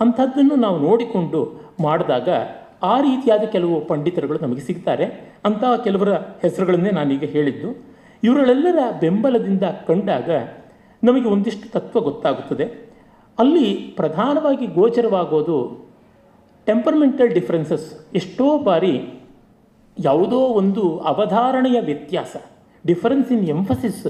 ಅಂಥದ್ದನ್ನು 0.00 0.56
ನಾವು 0.56 0.78
ನೋಡಿಕೊಂಡು 0.78 1.60
ಮಾಡಿದಾಗ 1.82 2.28
ಆ 2.82 3.00
ರೀತಿಯಾದ 3.00 3.40
ಕೆಲವು 3.40 3.84
ಪಂಡಿತರುಗಳು 3.84 4.38
ನಮಗೆ 4.38 4.60
ಸಿಗ್ತಾರೆ. 4.60 5.34
ಅಂತಹ 5.44 5.76
ಕೆಲವರ 5.76 6.12
ಹೆಸರುಗಳನ್ನೇ 6.12 6.90
ನಾನೀಗ 6.90 7.24
ಹೇಳಿದ್ದು. 7.24 7.86
ಇವರೆಲ್ಲರ 8.24 8.78
ಬೆಂಬಲದಿಂದ 9.00 9.62
ಕಂಡಾಗ 9.62 10.30
ನಮಗೆ 11.04 11.28
ಒಂದಿಷ್ಟು 11.28 11.70
ತತ್ವ 11.70 12.00
ಗೊತ್ತಾಗುತ್ತದೆ. 12.00 12.86
ಅಲ್ಲಿ 13.38 13.74
ಪ್ರಧಾನವಾಗಿ 13.74 14.66
ಗೋಚರವಾಗೋದು 14.66 15.86
ಟೆಂಪರ್ಮೆಂಟಲ್ 16.66 17.34
ಡಿಫ್ರೆನ್ಸಸ್ 17.34 18.06
ಎಷ್ಟೋ 18.14 18.58
ಬಾರಿ 18.58 19.20
ಯಾವುದೋ 19.98 20.36
ಒಂದು 20.36 20.98
ಅವಧಾರಣೆಯ 20.98 21.80
ವ್ಯತ್ಯಾಸ 21.80 22.36
ಡಿಫರೆನ್ಸ್ 22.86 23.32
ಇನ್ 23.32 23.48
ಎಂಫಸಿಸ್ 23.48 24.06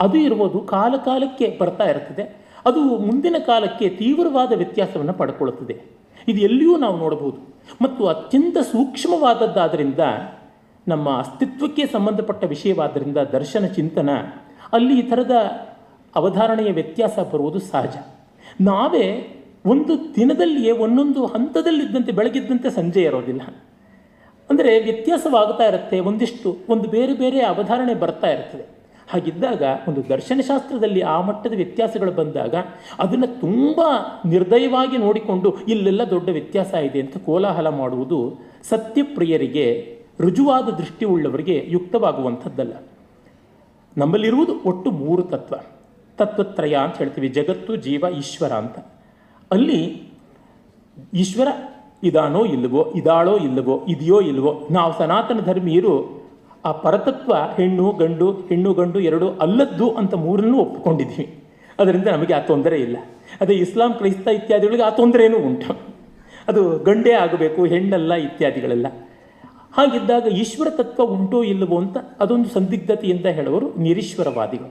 ಅದು 0.00 0.18
ಇರುವುದು 0.18 0.58
ಕಾಲಕಾಲಕ್ಕೆ 0.58 1.58
ಬರ್ತಾ 1.60 1.84
ಇರ್ತದೆ. 1.84 2.36
ಅದು 2.66 2.80
ಮುಂದಿನ 2.80 3.36
ಕಾಲಕ್ಕೆ 3.46 3.88
ತೀವ್ರವಾದ 3.88 4.52
ವ್ಯತ್ಯಾಸವನ್ನು 4.52 5.12
ಪಡ್ಕೊಳ್ಳುತ್ತದೆ. 5.12 5.80
ಇದು 6.28 6.40
ಎಲ್ಲಿಯೂ 6.40 6.76
ನಾವು 6.76 6.96
ನೋಡಬಹುದು 6.96 7.55
ಮತ್ತು 7.82 8.06
ಅತ್ಯಂತ 8.06 8.58
ಸೂಕ್ಷ್ಮವಾದದ್ದಾದ್ದರಿಂದ 8.58 10.00
ನಮ್ಮ 10.88 11.18
ಅಸ್ತಿತ್ವಕ್ಕೆ 11.18 11.86
ಸಂಬಂಧಪಟ್ಟ 11.86 12.44
ವಿಷಯವಾದ್ದರಿಂದ 12.44 13.16
ದರ್ಶನ 13.16 13.66
ಚಿಂತನ, 13.66 14.10
ಅಲ್ಲಿ 14.72 14.98
ಈ 14.98 15.02
ಥರದ 15.02 15.30
ಅವಧಾರಣೆಯ 16.16 16.72
ವ್ಯತ್ಯಾಸ 16.72 17.18
ಬರುವುದು 17.18 17.58
ಸಹಜ. 17.58 17.96
ನಾವೇ 18.60 19.32
ಒಂದು 19.66 20.14
ದಿನದಲ್ಲಿಯೇ 20.14 20.72
ಒಂದೊಂದು 20.72 21.26
ಹಂತದಲ್ಲಿದ್ದಂತೆ 21.26 22.12
ಬೆಳಗಿದ್ದಂತೆ 22.12 22.70
ಸಂಜೆ 22.70 23.02
ಇರೋದಿಲ್ಲ. 23.02 23.40
ಅಂದರೆ 24.50 24.80
ವ್ಯತ್ಯಾಸವಾಗ್ತಾ 24.82 25.64
ಇರುತ್ತೆ, 25.64 26.00
ಒಂದಿಷ್ಟು, 26.00 26.56
ಒಂದು 26.68 26.88
ಬೇರೆ 26.88 27.12
ಬೇರೆ 27.12 27.40
ಅವಧಾರಣೆ 27.40 27.94
ಬರ್ತಾ 27.94 28.28
ಇರ್ತದೆ. 28.28 28.75
ಹಾಗಿದ್ದಾಗ 29.08 29.62
ಒಂದು 29.88 30.08
ದರ್ಶನಶಾಸ್ತ್ರದಲ್ಲಿ 30.08 31.00
ಆ 31.00 31.20
ಮಟ್ಟದ 31.20 31.52
ವ್ಯತ್ಯಾಸಗಳು 31.56 32.12
ಬಂದಾಗ 32.12 32.54
ಅದನ್ನು 32.98 33.40
ತುಂಬ 33.40 33.80
ನಿರ್ದಯವಾಗಿ 34.26 34.98
ನೋಡಿಕೊಂಡು 34.98 35.56
ಇಲ್ಲೆಲ್ಲ 35.68 36.10
ದೊಡ್ಡ 36.10 36.28
ವ್ಯತ್ಯಾಸ 36.28 36.74
ಇದೆ 36.74 37.00
ಅಂತ 37.00 37.16
ಕೋಲಾಹಲ 37.18 37.68
ಮಾಡುವುದು 37.68 38.34
ಸತ್ಯಪ್ರಿಯರಿಗೆ, 38.62 39.98
ರುಜುವಾದ 40.20 40.68
ದೃಷ್ಟಿ 40.68 41.04
ಉಳ್ಳವರಿಗೆ 41.04 41.64
ಯುಕ್ತವಾಗುವಂಥದ್ದಲ್ಲ. 41.68 42.72
ನಮ್ಮಲ್ಲಿರುವುದು 43.98 44.52
ಒಟ್ಟು 44.66 44.90
ಮೂರು 44.90 45.22
ತತ್ವ. 45.22 45.54
ತತ್ವತ್ರಯ 46.18 46.74
ಅಂತ 46.74 46.96
ಹೇಳ್ತೀವಿ, 46.96 47.28
ಜಗತ್ತು, 47.28 47.76
ಜೀವ, 47.76 48.04
ಈಶ್ವರ 48.18 48.52
ಅಂತ. 48.52 48.78
ಅಲ್ಲಿ 49.50 50.02
ಈಶ್ವರ 51.14 51.48
ಇದಾನೋ 52.02 52.44
ಇಲ್ಲವೋ, 52.44 52.92
ಇದಾಳೋ 52.96 53.38
ಇಲ್ಲವೋ, 53.38 53.84
ಇದೆಯೋ 53.88 54.20
ಇಲ್ಲವೋ, 54.20 54.68
ನಾವು 54.70 54.98
ಸನಾತನ 54.98 55.40
ಧರ್ಮೀಯರು 55.40 56.15
ಆ 56.66 56.70
ಪರತತ್ವ 56.72 57.32
ಹೆಣ್ಣು, 57.56 57.86
ಗಂಡು 57.92 58.28
ಹೆಣ್ಣು, 58.48 58.70
ಗಂಡು 58.72 58.98
ಎರಡು 59.00 59.26
ಅಲ್ಲದ್ದು 59.40 59.86
ಅಂತ 59.90 60.14
ಮೂರನ್ನು 60.14 60.56
ಒಪ್ಪಿಕೊಂಡಿದ್ದೀವಿ 60.58 61.26
ಅದರಿಂದ 61.78 62.08
ನಮಗೆ 62.08 62.34
ಆ 62.34 62.40
ತೊಂದರೆ 62.40 62.76
ಇಲ್ಲ. 62.80 62.96
ಅದೇ 63.40 63.54
ಇಸ್ಲಾಂ, 63.54 63.92
ಕ್ರೈಸ್ತ 63.92 64.28
ಇತ್ಯಾದಿಗಳಿಗೆ 64.28 64.82
ಆ 64.82 64.90
ತೊಂದರೆಯೂ 64.90 65.38
ಉಂಟು. 65.38 65.72
ಅದು 66.48 66.62
ಗಂಡೇ 66.78 67.12
ಆಗಬೇಕು, 67.12 67.60
ಹೆಣ್ಣಲ್ಲ 67.64 68.14
ಇತ್ಯಾದಿಗಳೆಲ್ಲ. 68.14 68.86
ಹಾಗಿದ್ದಾಗ 69.72 70.26
ಈಶ್ವರ 70.26 70.68
ತತ್ವ 70.70 71.02
ಉಂಟೋ 71.02 71.42
ಇಲ್ಲವೋ 71.42 71.78
ಅಂತ 71.78 71.96
ಅದೊಂದು 72.20 72.48
ಸಂದಿಗ್ಧತೆಯಿಂದ 72.48 73.26
ಹೇಳುವರು 73.26 73.66
ನಿರೀಶ್ವರವಾದಿಗಳು. 73.78 74.70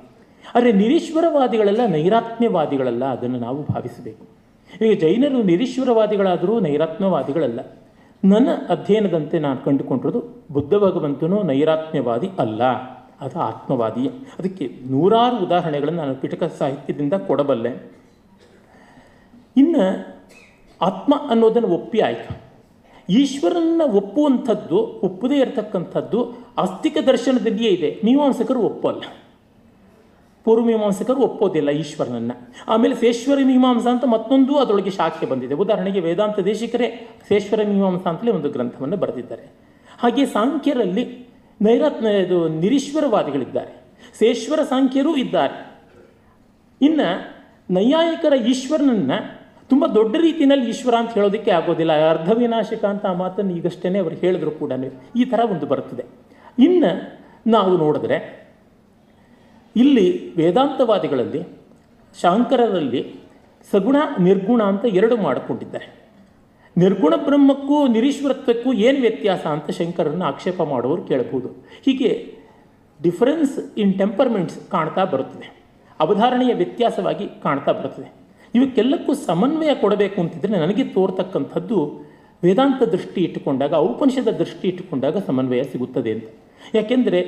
ಆದರೆ 0.56 0.72
ನಿರೀಶ್ವರವಾದಿಗಳೆಲ್ಲ 0.72 1.84
ನೈರಾತ್ಮ್ಯವಾದಿಗಳಲ್ಲ, 1.86 3.06
ಅದನ್ನು 3.06 3.40
ನಾವು 3.40 3.60
ಭಾವಿಸಬೇಕು. 3.64 4.24
ಈಗ 4.86 4.94
ಜೈನರು 5.00 5.44
ನಿರೀಶ್ವರವಾದಿಗಳಾದರೂ 5.44 6.60
ನೈರಾತ್ಮ್ಯವಾದಿಗಳಲ್ಲ. 6.60 7.60
ನನ್ನ 8.26 8.50
ಅಧ್ಯಯನದಂತೆ 8.70 9.40
ನಾನು 9.40 9.60
ಕಂಡುಕೊಂಡಿರೋದು 9.66 10.20
ಬುದ್ಧ 10.52 10.74
ಭಗವಂತನು 10.76 11.44
ನೈರಾತ್ಮ್ಯವಾದಿ 11.44 12.30
ಅಲ್ಲ, 12.40 12.64
ಅದು 13.22 13.40
ಆತ್ಮವಾದಿ 13.40 14.08
ಅದಕ್ಕೆ 14.40 14.66
ನೂರಾರು 14.90 15.38
ಉದಾಹರಣೆಗಳನ್ನು 15.46 16.02
ನಾನು 16.02 16.16
ಪಿಟಕ 16.16 16.44
ಸಾಹಿತ್ಯದಿಂದ 16.44 17.14
ಕೊಡಬಲ್ಲೆ. 17.14 17.72
ಇನ್ನು 19.58 19.84
ಆತ್ಮ 20.82 21.14
ಅನ್ನೋದನ್ನು 21.30 21.70
ಒಪ್ಪಿ 21.70 22.00
ಆಯಿತು. 22.00 22.32
ಈಶ್ವರನ್ನ 23.10 23.82
ಒಪ್ಪುವಂಥದ್ದು, 23.94 24.80
ಒಪ್ಪದೇ 25.04 25.38
ಇರತಕ್ಕಂಥದ್ದು 25.40 26.20
ಆಸ್ತಿಕ 26.58 26.98
ದರ್ಶನದಲ್ಲಿಯೇ 27.08 27.72
ಇದೆ. 27.72 27.90
ಮೀಮಾಂಸಕರು 28.06 28.60
ಒಪ್ಪಲ್ಲ. 28.60 29.02
ಪೂರ್ವಮೀಮಾಂಸಕರು 30.46 31.22
ಒಪ್ಪೋದಿಲ್ಲ 31.22 31.70
ಈಶ್ವರನನ್ನ. 31.70 32.32
ಆಮೇಲೆ 32.68 32.96
ಸೇಶ್ವರ 32.96 33.40
ಮೀಮಾಂಸ 33.46 33.88
ಅಂತ 33.88 34.06
ಮತ್ತೊಂದು 34.06 34.58
ಅದರೊಳಗೆ 34.58 34.90
ಶಾಖೆ 34.90 35.26
ಬಂದಿದೆ. 35.26 35.54
ಉದಾಹರಣೆಗೆ 35.54 36.00
ವೇದಾಂತ 36.00 36.40
ದೇಶಿಕರೇ 36.40 37.10
ಸೇಶ್ವರ 37.28 37.60
ಮೀಮಾಂಸ 37.68 38.08
ಅಂತಲೇ 38.08 38.32
ಒಂದು 38.32 38.50
ಗ್ರಂಥವನ್ನು 38.50 38.98
ಬರೆದಿದ್ದಾರೆ. 38.98 39.52
ಹಾಗೆ 40.00 40.26
ಸಾಂಖ್ಯರಲ್ಲಿ 40.26 41.28
ನೈರತ್ 41.62 42.04
ಇದು 42.04 42.50
ನಿರೀಶ್ವರವಾದಿಗಳಿದ್ದಾರೆ. 42.50 43.82
ಸೇಶ್ವರ 44.20 44.60
ಸಾಂಖ್ಯರೂ 44.64 45.16
ಇದ್ದಾರೆ. 45.16 45.72
ಇನ್ನು 46.82 47.08
ನೈಯಾಯಿಕರ 47.74 48.34
ಈಶ್ವರನನ್ನ 48.34 49.12
ತುಂಬ 49.70 49.86
ದೊಡ್ಡ 49.86 50.16
ರೀತಿಯಲ್ಲಿ 50.22 50.70
ಈಶ್ವರ 50.70 50.96
ಅಂತ 50.96 51.14
ಹೇಳೋದಕ್ಕೆ 51.14 51.52
ಆಗೋದಿಲ್ಲ. 51.52 52.10
ಅರ್ಧ 52.10 52.32
ವಿನಾಶಕ 52.32 52.86
ಅಂತ 52.86 53.06
ಆ 53.06 53.14
ಮಾತನ್ನು 53.14 53.56
ಈಗಷ್ಟೇ 53.56 54.00
ಅವರು 54.00 54.16
ಹೇಳಿದ್ರು 54.16 54.52
ಕೂಡ 54.52 54.72
ಈ 55.16 55.26
ಥರ 55.26 55.40
ಒಂದು 55.52 55.66
ಬರ್ತದೆ 55.66 56.06
ಇನ್ನು 56.60 56.92
ನಾವು 57.48 57.78
ನೋಡಿದ್ರೆ 57.78 58.45
ಇಲ್ಲಿ 59.76 60.36
ವೇದಾಂತವಾದಿಗಳಲ್ಲಿ 60.36 61.42
ಶಾಂಕರರಲ್ಲಿ 62.22 63.02
ಸಗುಣ, 63.72 63.96
ನಿರ್ಗುಣ 64.20 64.64
ಅಂತ 64.64 64.86
ಎರಡು 64.86 65.18
ಮಾಡಿಕೊಂಡಿದ್ದಾರೆ. 65.18 65.88
ನಿರ್ಗುಣ 66.78 67.14
ಬ್ರಹ್ಮಕ್ಕೂ 67.16 67.88
ನಿರೀಶ್ವರತ್ವಕ್ಕೂ 67.88 68.74
ಏನು 68.74 69.02
ವ್ಯತ್ಯಾಸ 69.02 69.46
ಅಂತ 69.46 69.70
ಶಂಕರನ್ನು 69.70 70.26
ಆಕ್ಷೇಪ 70.26 70.62
ಮಾಡುವರು 70.62 71.02
ಕೇಳಬಹುದು 71.02 71.48
ಹೀಗೆ 71.86 72.34
ಡಿಫರೆನ್ಸ್ 73.04 73.78
ಇನ್ 73.78 73.94
ಟೆಂಪರ್ಮೆಂಟ್ಸ್ 73.94 74.68
ಕಾಣ್ತಾ 74.70 75.04
ಬರುತ್ತದೆ. 75.04 75.48
ಅವಧಾರಣೆಯ 76.00 76.54
ವ್ಯತ್ಯಾಸವಾಗಿ 76.54 77.28
ಕಾಣ್ತಾ 77.28 77.72
ಬರುತ್ತದೆ. 77.72 78.14
ಇವಕ್ಕೆಲ್ಲಕ್ಕೂ 78.56 79.14
ಸಮನ್ವಯ 79.14 79.76
ಕೊಡಬೇಕು 79.76 80.22
ಅಂತಿದ್ರೆ 80.22 80.60
ನನಗೆ 80.60 80.84
ತೋರ್ತಕ್ಕಂಥದ್ದು 80.84 81.78
ವೇದಾಂತ 82.44 82.84
ದೃಷ್ಟಿ 82.84 83.22
ಇಟ್ಟುಕೊಂಡಾಗ, 83.22 83.74
ಔಪನಿಷದ 83.74 84.28
ದೃಷ್ಟಿ 84.28 84.68
ಇಟ್ಟುಕೊಂಡಾಗ 84.68 85.18
ಸಮನ್ವಯ 85.18 85.64
ಸಿಗುತ್ತದೆ 85.64 86.12
ಅಂತ. 86.12 86.24
ಯಾಕೆಂದರೆ 86.74 87.20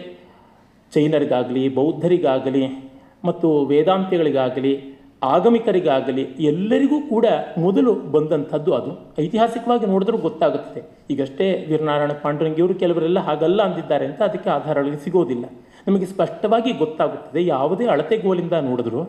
ಜೈನರಿಗಾಗಲಿ, 0.95 1.69
ಬೌದ್ಧರಿಗಾಗಲಿ 1.69 2.91
ಮತ್ತು 3.25 3.65
ವೇದಾಂತಿಗಳಿಗಾಗಲಿ 3.65 4.97
ಆಗಮಿಕರಿಗಾಗಲಿ 5.23 6.21
ಎಲ್ಲರಿಗೂ 6.21 7.01
ಕೂಡ 7.01 7.25
ಮೊದಲು 7.57 7.93
ಬಂದಂಥದ್ದು 7.93 8.73
ಅದು. 8.73 9.15
ಐತಿಹಾಸಿಕವಾಗಿ 9.21 9.85
ನೋಡಿದ್ರೂ 9.85 10.17
ಗೊತ್ತಾಗುತ್ತದೆ. 10.17 11.05
ಈಗಷ್ಟೇ 11.09 11.65
ವೀರನಾರಾಯಣ 11.69 12.11
ಪಾಂಡುರಂಗಿಯವರು 12.11 12.73
ಕೆಲವರೆಲ್ಲ 12.73 13.19
ಹಾಗಲ್ಲ 13.19 13.61
ಅಂದಿದ್ದಾರೆ 13.61 14.05
ಅಂತ 14.05 14.21
ಅದಕ್ಕೆ 14.21 14.49
ಆಧಾರಗಳಿಗೆ 14.49 14.97
ಸಿಗೋದಿಲ್ಲ. 14.97 15.45
ನಮಗೆ 15.87 16.05
ಸ್ಪಷ್ಟವಾಗಿ 16.05 16.71
ಗೊತ್ತಾಗುತ್ತದೆ 16.71 17.45
ಯಾವುದೇ 17.45 17.85
ಅಳತೆಗೋಲಿಂದ 17.85 18.53
ನೋಡಿದ್ರು. 18.53 19.01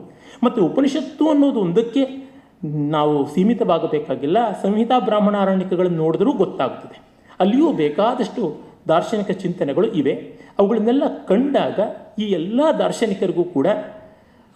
ಮತ್ತು 0.42 0.66
ಉಪನಿಷತ್ತು 0.66 1.28
ಅನ್ನೋದು 1.28 1.61
ಒಂದಕ್ಕೆ 1.61 2.28
ನಾವು 2.66 3.35
ಸೀಮಿತವಾಗಬೇಕಾಗಿಲ್ಲ, 3.35 4.61
ಸಂಹಿತಾ 4.62 4.99
ಬ್ರಾಹ್ಮಣಾರಣ್ಯಕಗಳನ್ನು 4.99 5.97
ನೋಡಿದ್ರೂ 5.97 6.32
ಗೊತ್ತಾಗುತ್ತದೆ. 6.32 7.00
ಅಲ್ಲಿಯೂ 7.40 7.73
ಬೇಕಾದಷ್ಟು 7.73 8.56
ದಾರ್ಶನಿಕ 8.88 9.30
ಚಿಂತನೆಗಳು 9.30 9.87
ಇವೆ. 9.87 10.12
ಅವುಗಳನ್ನೆಲ್ಲ 10.58 11.02
ಕಂಡಾಗ 11.28 11.80
ಈ 12.18 12.25
ಎಲ್ಲ 12.25 12.61
ದಾರ್ಶನಿಕರಿಗೂ 12.78 13.44
ಕೂಡ, 13.44 13.66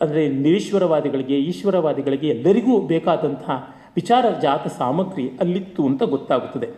ಅಂದರೆ 0.00 0.28
ನಿರೀಶ್ವರವಾದಿಗಳಿಗೆ, 0.28 1.36
ಈಶ್ವರವಾದಿಗಳಿಗೆ 1.38 2.28
ಎಲ್ಲರಿಗೂ 2.28 2.80
ಬೇಕಾದಂತಹ 2.80 3.76
ವಿಚಾರ 3.94 4.24
ಜಾತ 4.42 4.66
ಸಾಮಗ್ರಿ 4.66 5.26
ಅಲ್ಲಿತ್ತು 5.40 5.86
ಅಂತ 5.86 6.02
ಗೊತ್ತಾಗುತ್ತದೆ. 6.02 6.68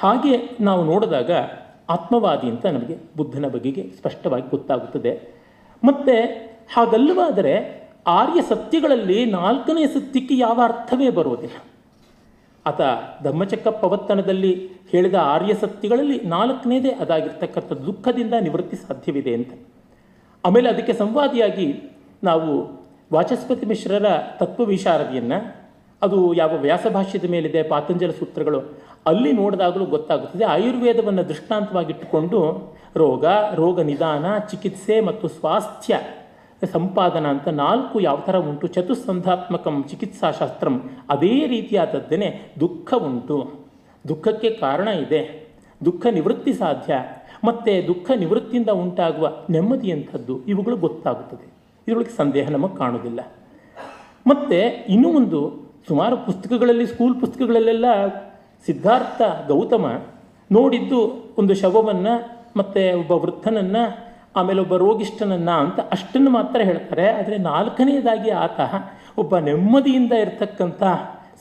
ಹಾಗೆ 0.00 0.34
ನಾವು 0.60 0.84
ನೋಡಿದಾಗ 0.84 1.30
ಆತ್ಮವಾದಿ 1.88 2.46
ಅಂತ 2.46 2.66
ನಮಗೆ 2.66 2.96
ಬುದ್ಧನ 3.16 3.46
ಬಗೆಗೆ 3.48 3.82
ಸ್ಪಷ್ಟವಾಗಿ 4.00 4.50
ಗೊತ್ತಾಗುತ್ತದೆ. 4.50 5.12
ಮತ್ತು 5.84 6.14
ಹಾಗಲ್ಲವಾದರೆ 6.74 7.54
ಆರ್ಯ 8.06 8.40
ಸತ್ಯಗಳಲ್ಲಿ 8.42 9.24
ನಾಲ್ಕನೇ 9.24 9.86
ಸತ್ಯಕ್ಕೆ 9.86 10.36
ಯಾವ 10.36 10.60
ಅರ್ಥವೇ 10.64 11.10
ಬರುವುದಿಲ್ಲ. 11.10 11.56
ಆತ 12.68 12.80
ಧಮ್ಮಚಕ್ಕ 13.24 13.68
ಪವತ್ತನದಲ್ಲಿ 13.82 14.52
ಹೇಳಿದ 14.90 15.16
ಆರ್ಯ 15.34 15.54
ಸತ್ಯಗಳಲ್ಲಿ 15.54 16.18
ನಾಲ್ಕನೇದೇ 16.24 16.90
ಅದಾಗಿರ್ತಕ್ಕಂಥ 16.90 17.72
ದುಃಖದಿಂದ 17.86 18.34
ನಿವೃತ್ತಿ 18.40 18.76
ಸಾಧ್ಯವಿದೆ 18.76 19.32
ಅಂತ. 19.34 19.52
ಆಮೇಲೆ 20.44 20.68
ಅದಕ್ಕೆ 20.68 20.92
ಸಂವಾದಿಯಾಗಿ 20.92 21.68
ನಾವು 22.24 22.50
ವಾಚಸ್ಪತಿ 23.12 23.66
ಮಿಶ್ರರ 23.66 24.06
ತತ್ವವಿಶಾರದಿಯನ್ನು 24.40 25.38
ಅದು 26.02 26.18
ಯಾವ 26.34 26.52
ವ್ಯಾಸಭಾಷ್ಯದ 26.56 27.26
ಮೇಲಿದೆ, 27.30 27.60
ಪಾತಂಜಲ 27.62 28.10
ಸೂತ್ರಗಳು, 28.10 28.60
ಅಲ್ಲಿ 29.06 29.30
ನೋಡಿದಾಗಲೂ 29.32 29.84
ಗೊತ್ತಾಗುತ್ತದೆ. 29.84 30.44
ಆಯುರ್ವೇದವನ್ನು 30.44 31.22
ದೃಷ್ಟಾಂತವಾಗಿಟ್ಟುಕೊಂಡು 31.28 32.40
ರೋಗ 32.96 33.24
ರೋಗ 33.54 33.80
ನಿಧಾನ, 33.80 34.26
ಚಿಕಿತ್ಸೆ 34.50 34.96
ಮತ್ತು 35.00 35.28
ಸ್ವಾಸ್ಥ್ಯ 35.28 35.94
ಸಂಪಾದನ 36.66 37.26
ಅಂತ 37.26 37.48
ನಾಲ್ಕು 37.48 38.00
ಯಾವ 38.00 38.20
ಥರ 38.20 38.36
ಉಂಟು? 38.36 38.66
ಚತುಸ್ಸಂಧಾತ್ಮಕಂ 38.66 39.84
ಚಿಕಿತ್ಸಾಶಾಸ್ತ್ರಂ. 39.88 40.90
ಅದೇ 41.10 41.46
ರೀತಿಯಾದದ್ದೇನೆ 41.46 42.40
ದುಃಖ 42.60 42.94
ಉಂಟು. 42.94 43.52
ದುಃಖಕ್ಕೆ 44.08 44.50
ಕಾರಣ 44.50 44.88
ಇದೆ. 44.88 45.48
ದುಃಖ 45.84 46.06
ನಿವೃತ್ತಿ 46.06 46.52
ಸಾಧ್ಯ. 46.52 46.94
ಮತ್ತು 47.44 47.86
ದುಃಖ 47.86 48.10
ನಿವೃತ್ತಿಯಿಂದ 48.18 48.68
ಉಂಟಾಗುವ 48.68 49.32
ನೆಮ್ಮದಿಯಂಥದ್ದು 49.50 50.46
ಇವುಗಳು 50.46 50.76
ಗೊತ್ತಾಗುತ್ತದೆ. 50.76 51.46
ಇದರೊಳಗೆ 51.88 52.16
ಸಂದೇಹ 52.16 52.50
ನಮಗೆ 52.50 52.76
ಕಾಣುವುದಿಲ್ಲ. 52.76 53.20
ಮತ್ತು 54.26 54.86
ಇನ್ನೂ 54.92 55.12
ಒಂದು, 55.12 55.52
ಸುಮಾರು 55.88 56.16
ಪುಸ್ತಕಗಳಲ್ಲಿ, 56.16 56.86
ಸ್ಕೂಲ್ 56.86 57.20
ಪುಸ್ತಕಗಳಲ್ಲೆಲ್ಲ 57.20 57.84
ಸಿದ್ಧಾರ್ಥ 58.66 59.22
ಗೌತಮ 59.48 60.02
ನೋಡಿದ್ದು 60.52 61.24
ಒಂದು 61.38 61.54
ಶವವನ್ನು 61.54 62.38
ಮತ್ತು 62.56 63.00
ಒಬ್ಬ 63.00 63.12
ವೃದ್ಧನನ್ನು 63.12 64.07
ಆಮೇಲೆ 64.38 64.60
ಒಬ್ಬ 64.64 64.76
ರೋಗಿಷ್ಠನನ್ನು 64.84 65.54
ಅಂತ 65.64 65.78
ಅಷ್ಟನ್ನು 65.94 66.30
ಮಾತ್ರ 66.38 66.58
ಹೇಳ್ತಾರೆ, 66.70 67.06
ಆದರೆ 67.18 67.36
ನಾಲ್ಕನೆಯದಾಗಿ 67.50 68.32
ಆತ 68.44 68.60
ಒಬ್ಬ 69.22 69.38
ನೆಮ್ಮದಿಯಿಂದ 69.48 70.12
ಇರತಕ್ಕಂಥ 70.24 70.82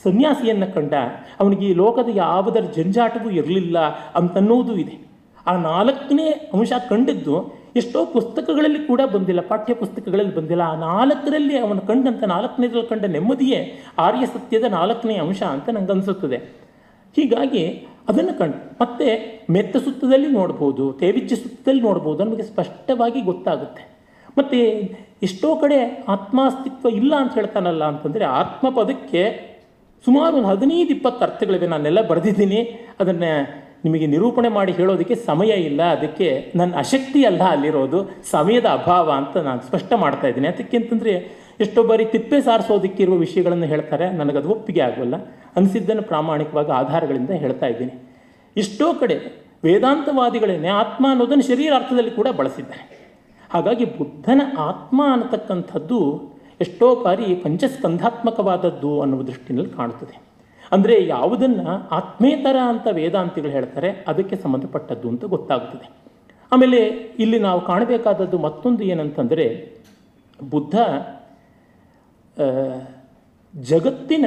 ಸನ್ಯಾಸಿಯನ್ನು 0.06 0.68
ಕಂಡ, 0.76 0.94
ಅವನಿಗೆ 1.42 1.66
ಈ 1.72 1.74
ಲೋಕದ 1.82 2.10
ಯಾವುದರ 2.24 2.66
ಜಂಜಾಟವೂ 2.78 3.30
ಇರಲಿಲ್ಲ 3.42 3.78
ಅಂತನ್ನೋದು 4.20 4.74
ಇದೆ. 4.84 4.96
ಆ 5.50 5.54
ನಾಲ್ಕನೇ 5.70 6.28
ಅಂಶ 6.56 6.72
ಕಂಡಿದ್ದು 6.90 7.36
ಎಷ್ಟೋ 7.80 8.00
ಪುಸ್ತಕಗಳಲ್ಲಿ 8.14 8.80
ಕೂಡ 8.88 9.02
ಬಂದಿಲ್ಲ 9.14 9.42
ಪಾಠ್ಯ 9.50 9.74
ಪುಸ್ತಕಗಳಲ್ಲಿ 9.82 10.34
ಬಂದಿಲ್ಲ. 10.38 10.64
ಆ 10.74 10.76
ನಾಲ್ಕರಲ್ಲಿ 10.90 11.56
ಅವನು 11.66 11.82
ಕಂಡಂಥ 11.90 12.24
ನಾಲ್ಕನೇದ್ರಲ್ಲಿ 12.34 12.90
ಕಂಡ 12.92 13.06
ನೆಮ್ಮದಿಯೇ 13.16 13.60
ಆರ್ಯ 14.06 14.26
ಸತ್ಯದ 14.36 14.68
ನಾಲ್ಕನೇ 14.78 15.16
ಅಂಶ 15.26 15.42
ಅಂತ 15.56 15.68
ನನಗನ್ಸುತ್ತದೆ 15.78 16.40
ಹೀಗಾಗಿ 17.18 17.64
ಅದನ್ನು 18.10 18.34
ಕಂಡು 18.40 18.58
ಮತ್ತೆ 18.82 19.08
ಮೆತ್ತ 19.50 19.78
ಸುತ್ತದಲ್ಲಿ 19.78 20.28
ನೋಡ್ಬೋದು 20.28 20.94
ತೇವಿಜ್ಯ 20.94 21.36
ಸುತ್ತದಲ್ಲಿ 21.36 21.82
ನೋಡ್ಬೋದು, 21.82 22.24
ನಮಗೆ 22.24 22.44
ಸ್ಪಷ್ಟವಾಗಿ 22.44 23.22
ಗೊತ್ತಾಗುತ್ತೆ. 23.22 23.84
ಮತ್ತು 24.38 24.58
ಎಷ್ಟೋ 25.24 25.56
ಕಡೆ 25.56 26.06
ಆತ್ಮಾಸ್ತಿತ್ವ 26.08 26.90
ಇಲ್ಲ 26.90 27.14
ಅಂತ 27.16 27.34
ಹೇಳ್ತಾನಲ್ಲ 27.34 27.84
ಅಂತಂದರೆ 27.84 28.26
ಆತ್ಮ 28.26 28.70
ಪದಕ್ಕೆ 28.70 29.22
ಸುಮಾರು 30.06 30.38
ಒಂದು 30.38 30.48
ಹದಿನೈದು 30.48 30.92
ಇಪ್ಪತ್ತು 30.96 31.26
ಅರ್ಥಗಳಿವೆ. 31.26 31.68
ನಾನೆಲ್ಲ 31.68 32.02
ಬರೆದಿದ್ದೀನಿ. 32.02 32.60
ಅದನ್ನು 33.00 33.32
ನಿಮಗೆ 33.86 34.08
ನಿರೂಪಣೆ 34.08 34.50
ಮಾಡಿ 34.50 34.72
ಹೇಳೋದಕ್ಕೆ 34.72 35.16
ಸಮಯ 35.16 35.52
ಇಲ್ಲ. 35.70 35.82
ಅದಕ್ಕೆ 35.84 36.52
ನನ್ನ 36.56 36.76
ಅಶಕ್ತಿ 36.76 37.26
ಅಲ್ಲ 37.26 37.44
ಅಲ್ಲಿರೋದು. 37.56 38.00
ಸಮಯದ 38.32 38.66
ಅಭಾವ 38.66 39.12
ಅಂತ 39.12 39.38
ನಾನು 39.38 39.62
ಸ್ಪಷ್ಟ 39.62 39.94
ಮಾಡ್ತಾ 40.04 40.28
ಇದ್ದೀನಿ. 40.28 40.48
ಅದಕ್ಕೆ 40.48 40.78
ಅಂತಂದರೆ 40.78 41.14
ಎಷ್ಟೋ 41.60 41.84
ಬಾರಿ 41.84 42.06
ತಿಪ್ಪೆ 42.06 42.42
ಸಾರಿಸೋದಕ್ಕಿರುವ 42.42 43.16
ವಿಷಯಗಳನ್ನು 43.16 43.66
ಹೇಳ್ತಾರೆ. 43.66 44.12
ನನಗದು 44.12 44.50
ಒಪ್ಪಿಗೆ 44.50 44.82
ಆಗೋಲ್ಲ. 44.82 45.16
ಅನಿಸಿದ್ದನ್ನು 45.56 46.04
ಪ್ರಾಮಾಣಿಕವಾಗಿ 46.04 46.72
ಆಧಾರಗಳಿಂದ 46.72 47.30
ಹೇಳ್ತಾ 47.30 47.68
ಇದ್ದೀನಿ. 47.68 47.94
ಎಷ್ಟೋ 48.58 48.94
ಕಡೆ 48.94 49.16
ವೇದಾಂತವಾದಿಗಳೇನೆ 49.64 50.68
ಆತ್ಮ 50.68 51.06
ಅನ್ನೋದನ್ನು 51.10 51.46
ಶರೀರಾರ್ಥದಲ್ಲಿ 51.48 52.12
ಕೂಡ 52.12 52.28
ಬಳಸಿದ್ದಾರೆ. 52.28 52.84
ಹಾಗಾಗಿ 53.54 53.86
ಬುದ್ಧನ 53.86 54.42
ಆತ್ಮ 54.58 55.02
ಅನ್ನತಕ್ಕಂಥದ್ದು 55.12 56.00
ಎಷ್ಟೋ 56.62 57.04
ಬಾರಿ 57.04 57.36
ಪಂಚಸ್ಕಂಧಾತ್ಮಕವಾದದ್ದು 57.36 59.02
ಅನ್ನುವ 59.02 59.22
ದೃಷ್ಟಿನಲ್ಲಿ 59.22 59.70
ಕಾಣುತ್ತದೆ. 59.70 60.16
ಅಂದರೆ 60.72 61.08
ಯಾವುದನ್ನು 61.08 61.66
ಆತ್ಮೇತರ 61.92 62.56
ಅಂತ 62.68 62.88
ವೇದಾಂತಿಗಳು 62.92 63.52
ಹೇಳ್ತಾರೆ, 63.52 63.90
ಅದಕ್ಕೆ 64.08 64.36
ಸಂಬಂಧಪಟ್ಟದ್ದು 64.36 65.08
ಅಂತ 65.10 65.26
ಗೊತ್ತಾಗುತ್ತದೆ. 65.26 65.88
ಆಮೇಲೆ 66.52 66.80
ಇಲ್ಲಿ 67.24 67.40
ನಾವು 67.40 67.62
ಕಾಣಬೇಕಾದದ್ದು 67.62 68.38
ಮತ್ತೊಂದು 68.38 68.84
ಏನಂತಂದರೆ 68.84 69.46
ಬುದ್ಧ 70.50 70.76
ಜಗತ್ತಿನ 73.64 74.26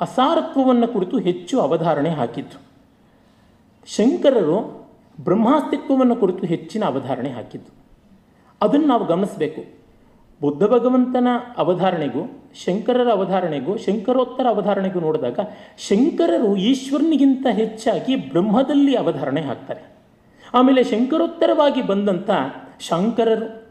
ಅಸಾರತ್ವವನ್ನು 0.00 0.88
ಕುರಿತು 0.88 1.18
ಹೆಚ್ಚು 1.18 1.60
ಅವಧಾರಣೆ 1.60 2.10
ಹಾಕಿದ್ದು 2.10 2.60
ಶಂಕರರು 3.86 4.88
ಬ್ರಹ್ಮಾಸ್ತಿತ್ವವನ್ನು 5.24 6.16
ಕುರಿತು 6.16 6.46
ಹೆಚ್ಚಿನ 6.46 6.84
ಅವಧಾರಣೆ 6.84 7.30
ಹಾಕಿದ್ದು 7.30 7.84
ಅದನ್ನು 8.62 8.86
ನಾವು 8.86 9.04
ಗಮನಿಸಬೇಕು. 9.06 9.84
ಬುದ್ಧ 10.40 10.62
ಭಗವಂತನ 10.64 11.28
ಅವಧಾರಣೆಗೂ, 11.56 12.52
ಶಂಕರರ 12.54 13.10
ಅವಧಾರಣೆಗೂ, 13.12 13.76
ಶಂಕರೋತ್ತರ 13.76 14.46
ಅವಧಾರಣೆಗೂ 14.48 15.00
ನೋಡಿದಾಗ 15.00 15.38
ಶಂಕರರು 15.78 16.56
ಈಶ್ವರನಿಗಿಂತ 16.56 17.46
ಹೆಚ್ಚಾಗಿ 17.50 18.16
ಬ್ರಹ್ಮದಲ್ಲಿ 18.16 18.96
ಅವಧಾರಣೆ 18.96 19.40
ಹಾಕ್ತಾರೆ. 19.40 19.80
ಆಮೇಲೆ 20.54 20.84
ಶಂಕರೋತ್ತರವಾಗಿ 20.84 21.82
ಬಂದಂಥ 21.82 22.30
ಶಾಂಕರರು 22.80 23.63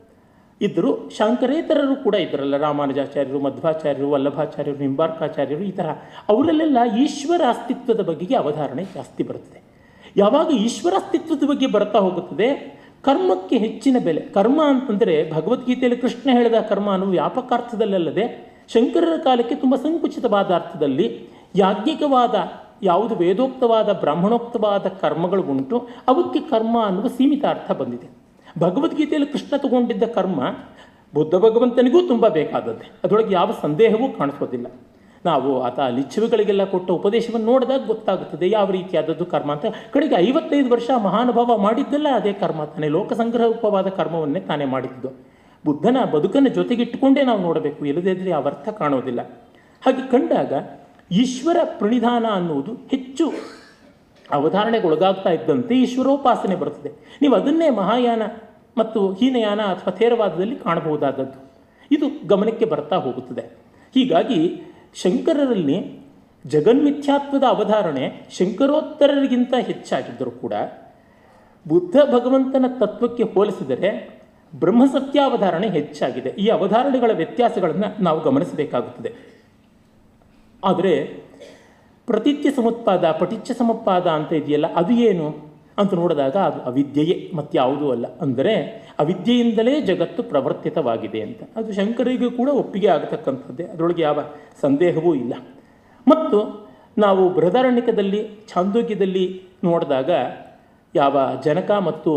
ಇದ್ದರು 0.62 1.10
ಶಾಂಕರೇತರರು 1.10 2.04
ಕೂಡ 2.04 2.16
ಇದ್ದರಲ್ಲ 2.16 2.58
ರಾಮಾನುಜಾಚಾರ್ಯರು, 2.58 3.40
ಮಧ್ವಾಚಾರ್ಯರು, 3.40 4.12
ವಲ್ಲಭಾಚಾರ್ಯರು 4.12 4.78
ನಿಂಬಾರ್ಕಾಚಾರ್ಯರು 4.78 5.64
ಈ 5.64 5.72
ಥರ. 5.72 5.86
ಅವರಲ್ಲೆಲ್ಲ 6.30 6.78
ಈಶ್ವರ 6.98 7.42
ಅಸ್ತಿತ್ವದ 7.50 8.02
ಬಗೆಗೆ 8.02 8.36
ಅವಧಾರಣೆ 8.36 8.84
ಜಾಸ್ತಿ 8.84 9.24
ಬರುತ್ತದೆ. 9.24 9.62
ಯಾವಾಗ 10.18 10.48
ಈಶ್ವರ 10.52 10.94
ಅಸ್ತಿತ್ವದ 10.96 11.50
ಬಗ್ಗೆ 11.50 11.68
ಬರ್ತಾ 11.68 12.00
ಹೋಗುತ್ತದೆ? 12.00 12.84
ಕರ್ಮಕ್ಕೆ 13.04 13.58
ಹೆಚ್ಚಿನ 13.58 13.98
ಬೆಲೆ. 14.04 14.22
ಕರ್ಮ 14.22 14.64
ಅಂತಂದರೆ 14.64 15.32
ಭಗವದ್ಗೀತೆಯಲ್ಲಿ 15.32 16.02
ಕೃಷ್ಣ 16.02 16.30
ಹೇಳಿದ 16.30 16.56
ಕರ್ಮ 16.70 16.92
ಅನ್ನೋ 16.92 17.06
ವ್ಯಾಪಕಾರ್ಥದಲ್ಲಲ್ಲದೆ 17.06 18.54
ಶಂಕರರ 18.74 19.18
ಕಾಲಕ್ಕೆ 19.18 19.56
ತುಂಬ 19.56 19.76
ಸಂಕುಚಿತವಾದ 19.76 20.52
ಅರ್ಥದಲ್ಲಿ 20.52 21.28
ಯಾಜ್ಞಿಕವಾದ, 21.56 22.36
ಯಾವುದು 22.84 23.16
ವೇದೋಕ್ತವಾದ, 23.16 23.92
ಬ್ರಾಹ್ಮಣೋಕ್ತವಾದ 23.92 24.88
ಕರ್ಮಗಳು 24.88 25.44
ಉಂಟು 25.44 25.88
ಅವಕ್ಕೆ 26.08 26.40
ಕರ್ಮ 26.40 26.86
ಅನ್ನುವ 26.86 27.08
ಸೀಮಿತ 27.08 27.46
ಅರ್ಥ 27.46 27.72
ಬಂದಿದೆ. 27.72 28.23
ಭಗವದ್ಗೀತೆಯಲ್ಲಿ 28.60 29.32
ಕೃಷ್ಣ 29.32 29.58
ತಗೊಂಡಿದ್ದ 29.58 30.04
ಕರ್ಮ 30.04 30.56
ಬುದ್ಧ 31.14 31.36
ಭಗವಂತನಿಗೂ 31.36 32.08
ತುಂಬ 32.08 32.28
ಬೇಕಾದದ್ದೇ. 32.28 32.92
ಅದರೊಳಗೆ 33.04 33.34
ಯಾವ 33.34 33.52
ಸಂದೇಹವೂ 33.62 34.18
ಕಾಣಿಸೋದಿಲ್ಲ. 34.18 34.68
ನಾವು 35.26 35.62
ಆತ 35.62 35.80
ಲಿಚ್ಛವಿಗಳಿಗೆಲ್ಲ 35.80 36.64
ಕೊಟ್ಟ 36.64 36.92
ಉಪದೇಶವನ್ನು 36.92 37.46
ನೋಡಿದಾಗ 37.46 37.86
ಗೊತ್ತಾಗುತ್ತದೆ 37.88 38.50
ಯಾವ 38.50 38.72
ರೀತಿಯಾದದ್ದು 38.72 39.26
ಕರ್ಮ 39.26 39.52
ಅಂತ. 39.52 39.66
ಕಡೆಗೆ 39.92 40.16
ಐವತ್ತೈದು 40.16 40.70
ವರ್ಷ 40.70 40.90
ಮಹಾನುಭಾವ 41.04 41.58
ಮಾಡಿದ್ದೆಲ್ಲ 41.58 42.08
ಅದೇ 42.16 42.34
ಕರ್ಮ 42.34 42.64
ತಾನೇ. 42.64 42.88
ಲೋಕಸಂಗ್ರಹೂಪವಾದ 42.88 43.88
ಕರ್ಮವನ್ನೇ 43.88 44.40
ತಾನೇ 44.40 44.66
ಮಾಡಿದ್ದು. 44.66 45.26
ಬುದ್ಧನ 45.66 45.98
ಬದುಕನ್ನು 46.14 46.50
ಜೊತೆಗಿಟ್ಟುಕೊಂಡೇ 46.50 47.24
ನಾವು 47.24 47.40
ನೋಡಬೇಕು. 47.40 47.86
ಇಲ್ಲದಿದ್ದರೆ 47.86 48.32
ಆ 48.32 48.42
ಅರ್ಥ 48.42 48.70
ಕಾಣೋದಿಲ್ಲ. 48.70 49.22
ಹಾಗೆ 49.86 50.12
ಕಂಡಾಗ 50.12 50.54
ಈಶ್ವರ 51.12 51.58
ಪ್ರಣಿಧಾನ 51.64 52.26
ಅನ್ನುವುದು 52.34 52.74
ಹೆಚ್ಚು 52.74 53.32
ಅವಧಾರಣೆಗೊಳಗಾಗ್ತಾ 54.34 55.30
ಇದ್ದಂತೆ 55.30 55.76
ಈಶ್ವರೋಪಾಸನೆ 55.76 56.56
ಬರುತ್ತದೆ. 56.56 56.92
ನೀವು 57.22 57.36
ಅದನ್ನೇ 57.36 57.70
ಮಹಾಯಾನ 57.70 58.22
ಮತ್ತು 58.78 59.14
ಹೀನಯಾನ 59.14 59.62
ಅಥವಾ 59.62 59.92
ಥೇರವಾದದಲ್ಲಿ 59.92 60.56
ಕಾಣಬಹುದಾದದ್ದು. 60.56 61.54
ಇದು 61.92 62.28
ಗಮನಕ್ಕೆ 62.28 62.66
ಬರ್ತಾ 62.66 62.96
ಹೋಗುತ್ತದೆ. 62.96 63.42
ಹೀಗಾಗಿ 63.94 64.62
ಶಂಕರರಲ್ಲಿ 64.96 66.00
ಜಗನ್ಮಿಥ್ಯಾತ್ವದ 66.48 67.44
ಅವಧಾರಣೆ 67.44 68.28
ಶಂಕರೋತ್ತರರಿಗಿಂತ 68.32 69.54
ಹೆಚ್ಚಾಗಿದ್ದರೂ 69.54 70.32
ಕೂಡ 70.32 70.54
ಬುದ್ಧ 71.68 71.96
ಭಗವಂತನ 72.12 72.66
ತತ್ವಕ್ಕೆ 72.80 73.24
ಹೋಲಿಸಿದರೆ 73.24 74.20
ಬ್ರಹ್ಮಸತ್ಯಾವಧಾರಣೆ 74.60 75.68
ಹೆಚ್ಚಾಗಿದೆ. 75.68 76.30
ಈ 76.30 76.48
ಅವಧಾರಣೆಗಳ 76.48 77.12
ವ್ಯತ್ಯಾಸಗಳನ್ನು 77.14 78.04
ನಾವು 78.04 78.22
ಗಮನಿಸಬೇಕಾಗುತ್ತದೆ. 78.22 79.14
ಆದರೆ 80.64 81.23
ಪ್ರತಿತ್ಯ 82.08 82.52
ಸಮುತ್ಪಾದ 82.52 83.12
ಪಟಿಚ್ಚ 83.12 83.52
ಸಮುತ್ಪಾದ 83.52 84.08
ಅಂತ 84.08 84.34
ಇದೆಯಲ್ಲ, 84.34 84.74
ಅದು 84.74 84.94
ಏನು? 84.94 85.54
ಅಂತ 85.78 85.94
ನೋಡಿದಾಗ 85.94 86.36
ಅದು 86.36 86.62
ಅವಿದ್ಯೆಯೇ 86.62 87.32
ಮತ್ಯಾವುದೂ 87.34 87.92
ಅಲ್ಲ. 87.92 88.06
ಅಂದರೆ 88.22 88.84
ಅವಿದ್ಯೆಯಿಂದಲೇ 89.00 89.82
ಜಗತ್ತು 89.82 90.24
ಪ್ರವರ್ತಿತವಾಗಿದೆ 90.24 91.22
ಅಂತ. 91.22 91.42
ಅದು 91.56 91.74
ಶಂಕರಿಗೂ 91.74 92.32
ಕೂಡ 92.32 92.50
ಒಪ್ಪಿಗೆ 92.50 92.88
ಆಗತಕ್ಕಂಥದ್ದೇ. 92.88 93.64
ಅದರೊಳಗೆ 93.64 94.02
ಯಾವ 94.02 94.20
ಸಂದೇಹವೂ 94.62 95.16
ಇಲ್ಲ. 95.16 95.34
ಮತ್ತು 96.08 96.70
ನಾವು 96.98 97.30
ಬೃಹದಾರಣ್ಯಕದಲ್ಲಿ, 97.30 98.30
ಛಾಂದೋಗ್ಯದಲ್ಲಿ 98.54 99.42
ನೋಡಿದಾಗ 99.64 100.10
ಯಾವ 100.96 101.18
ಜನಕ 101.46 101.72
ಮತ್ತು 101.72 102.12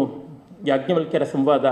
ಯಾಜ್ಞವಲ್ಕ್ಯರ 0.66 1.24
ಸಂವಾದ, 1.24 1.64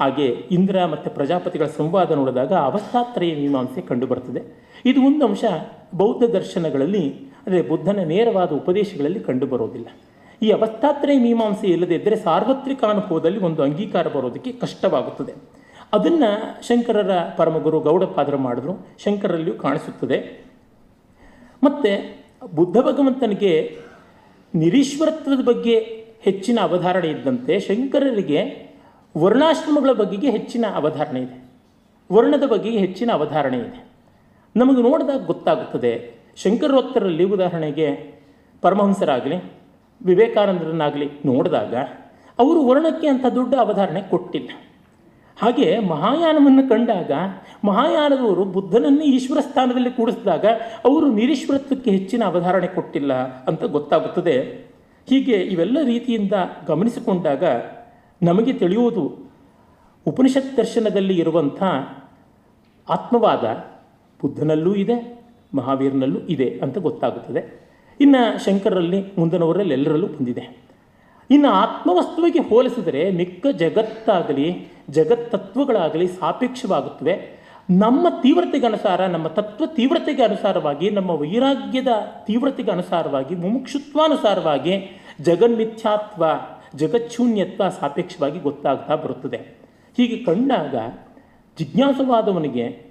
ಹಾಗೆ 0.00 0.26
ಇಂದ್ರ 0.26 0.84
ಮತ್ತು 0.84 1.10
ಪ್ರಜಾಪತಿಗಳ 1.10 1.66
ಸಂವಾದ 1.66 2.10
ನೋಡಿದಾಗ 2.10 2.52
ಅವಸ್ಥಾತ್ರಯ 2.52 3.34
ಮೀಮಾಂಸೆ 3.34 3.80
ಕಂಡುಬರ್ತದೆ. 3.80 4.70
ಇದು 4.84 5.06
ಒಂದು 5.06 5.26
ಅಂಶ 5.26 5.44
ಬೌದ್ಧ 5.94 6.24
ದರ್ಶನಗಳಲ್ಲಿ 6.30 7.29
ಅಂದರೆ 7.46 7.62
ಬುದ್ಧನ 7.62 8.00
ನೇರವಾದ 8.00 8.52
ಉಪದೇಶಗಳಲ್ಲಿ 8.52 9.20
ಕಂಡುಬರೋದಿಲ್ಲ. 9.20 9.86
ಈ 10.42 10.50
ಅವಸ್ಥಾತ್ರಯ 10.50 11.18
ಮೀಮಾಂಸೆ 11.18 11.66
ಇಲ್ಲದೆ 11.66 11.94
ಇದ್ದರೆ 11.94 12.16
ಸಾರ್ವತ್ರಿಕ 12.16 12.84
ಅನುಭವದಲ್ಲಿ 12.84 13.38
ಒಂದು 13.38 13.62
ಅಂಗೀಕಾರ 13.62 14.08
ಬರೋದಕ್ಕೆ 14.08 14.52
ಕಷ್ಟವಾಗುತ್ತದೆ. 14.52 15.32
ಅದನ್ನು 15.92 16.66
ಶಂಕರರ 16.66 17.10
ಪರಮಗುರು 17.36 17.80
ಗೌಡಪಾದರು 17.80 18.38
ಮಾಡಿದ್ರು. 18.38 18.88
ಶಂಕರಲ್ಲಿಯೂ 18.98 19.56
ಕಾಣಿಸುತ್ತದೆ. 19.56 20.44
ಮತ್ತು 21.64 22.20
ಬುದ್ಧ 22.54 22.76
ಭಗವಂತನಿಗೆ 22.78 23.78
ನಿರೀಶ್ವರತ್ವದ 24.54 25.44
ಬಗ್ಗೆ 25.44 26.06
ಹೆಚ್ಚಿನ 26.20 26.58
ಅವಧಾರಣೆ 26.62 27.08
ಇದ್ದಂತೆ 27.08 27.60
ಶಂಕರರಿಗೆ 27.60 28.70
ವರ್ಣಾಶ್ರಮಗಳ 29.18 29.92
ಬಗೆಗೆ 29.92 30.30
ಹೆಚ್ಚಿನ 30.30 30.64
ಅವಧಾರಣೆ 30.74 31.20
ಇದೆ. 31.20 31.50
ವರ್ಣದ 32.12 32.42
ಬಗ್ಗೆ 32.46 32.70
ಹೆಚ್ಚಿನ 32.70 33.10
ಅವಧಾರಣೆ 33.12 33.58
ಇದೆ. 33.58 33.88
ನಮಗೆ 34.56 34.82
ನೋಡಿದಾಗ 34.82 35.26
ಗೊತ್ತಾಗುತ್ತದೆ. 35.26 36.19
ಶಂಕರೋತ್ತರಲ್ಲಿ 36.42 37.24
ಉದಾಹರಣೆಗೆ 37.24 38.14
ಪರಮಹಂಸರಾಗಲಿ, 38.62 39.36
ವಿವೇಕಾನಂದರನ್ನಾಗಲಿ 40.04 41.10
ನೋಡಿದಾಗ 41.24 41.74
ಅವರು 42.38 42.66
ವರ್ಣಕ್ಕೆ 42.66 43.06
ಅಂಥ 43.08 43.26
ದೊಡ್ಡ 43.26 43.54
ಅವಧಾರಣೆ 43.54 44.02
ಕೊಟ್ಟಿಲ್ಲ. 44.02 44.48
ಹಾಗೆ 45.40 45.78
ಮಹಾಯಾನವನ್ನು 45.78 46.68
ಕಂಡಾಗ 46.68 47.12
ಮಹಾಯಾನದವರು 47.64 48.44
ಬುದ್ಧನನ್ನು 48.44 49.02
ಈಶ್ವರ 49.02 49.40
ಸ್ಥಾನದಲ್ಲಿ 49.40 49.90
ಕೂಡಿಸಿದಾಗ 49.90 50.46
ಅವರು 50.84 51.12
ನಿರೀಶ್ವರತ್ವಕ್ಕೆ 51.12 51.90
ಹೆಚ್ಚಿನ 51.90 52.24
ಅವಧಾರಣೆ 52.24 52.66
ಕೊಟ್ಟಿಲ್ಲ 52.66 53.12
ಅಂತ 53.44 53.64
ಗೊತ್ತಾಗುತ್ತದೆ. 53.64 54.36
ಹೀಗೆ 55.08 55.32
ಇವೆಲ್ಲ 55.32 55.78
ರೀತಿಯಿಂದ 55.84 56.32
ಗಮನಿಸಿಕೊಂಡಾಗ 56.66 57.44
ನಮಗೆ 58.22 58.52
ತಿಳಿಯುವುದು 58.52 59.32
ಉಪನಿಷತ್ 60.06 60.56
ದರ್ಶನದಲ್ಲಿ 60.56 61.18
ಇರುವಂಥ 61.18 61.62
ಆತ್ಮವಾದ 62.88 63.44
ಬುದ್ಧನಲ್ಲೂ 64.22 64.74
ಇದೆ 64.74 65.19
ಮಹಾವೀರನಲ್ಲೂ 65.54 66.20
ಇದೆ 66.20 66.60
ಅಂತ 66.62 66.78
ಗೊತ್ತಾಗುತ್ತದೆ. 66.78 67.60
ಇನ್ನು 68.00 68.44
ಶಂಕರರಲ್ಲಿ, 68.44 69.04
ಮುಂದಿನವರಲ್ಲಿ 69.18 69.72
ಎಲ್ಲರಲ್ಲೂ 69.72 70.06
ಬಂದಿದೆ. 70.06 70.60
ಇನ್ನು 71.30 71.48
ಆತ್ಮವಸ್ತುವಿಗೆ 71.48 72.38
ಹೋಲಿಸಿದರೆ 72.38 73.10
ಮಿಕ್ಕ 73.10 73.46
ಜಗತ್ತಾಗಲಿ, 73.46 74.68
ಜಗತ್ತತ್ವಗಳಾಗಲಿ 74.90 76.06
ಸಾಪೇಕ್ಷವಾಗುತ್ತವೆ. 76.06 77.40
ನಮ್ಮ 77.70 78.08
ತೀವ್ರತೆಗೆ 78.22 78.66
ಅನುಸಾರ, 78.66 79.06
ನಮ್ಮ 79.06 79.28
ತತ್ವ 79.28 79.66
ತೀವ್ರತೆಗೆ 79.66 80.22
ಅನುಸಾರವಾಗಿ, 80.22 80.90
ನಮ್ಮ 80.90 81.10
ವೈರಾಗ್ಯದ 81.10 81.88
ತೀವ್ರತೆಗೆ 82.26 82.70
ಅನುಸಾರವಾಗಿ, 82.70 83.34
ಮುಮುಕ್ಷುತ್ವಾನುಸಾರವಾಗಿ, 83.34 85.00
ಜಗನ್ಮಿಥ್ಯಾತ್ವ, 85.20 86.24
ಜಗಚ್ಛೂನ್ಯತ್ವ 86.76 87.68
ಸಾಪೇಕ್ಷವಾಗಿ 87.68 88.38
ಗೊತ್ತಾಗ್ತಾ 88.38 88.94
ಬರುತ್ತದೆ. 88.94 89.36
ಹೀಗೆ 89.96 90.24
ಕಂಡಾಗ, 90.24 90.74
ಜಿಜ್ಞಾಸವಾದವನಿಗೆ 91.58 92.89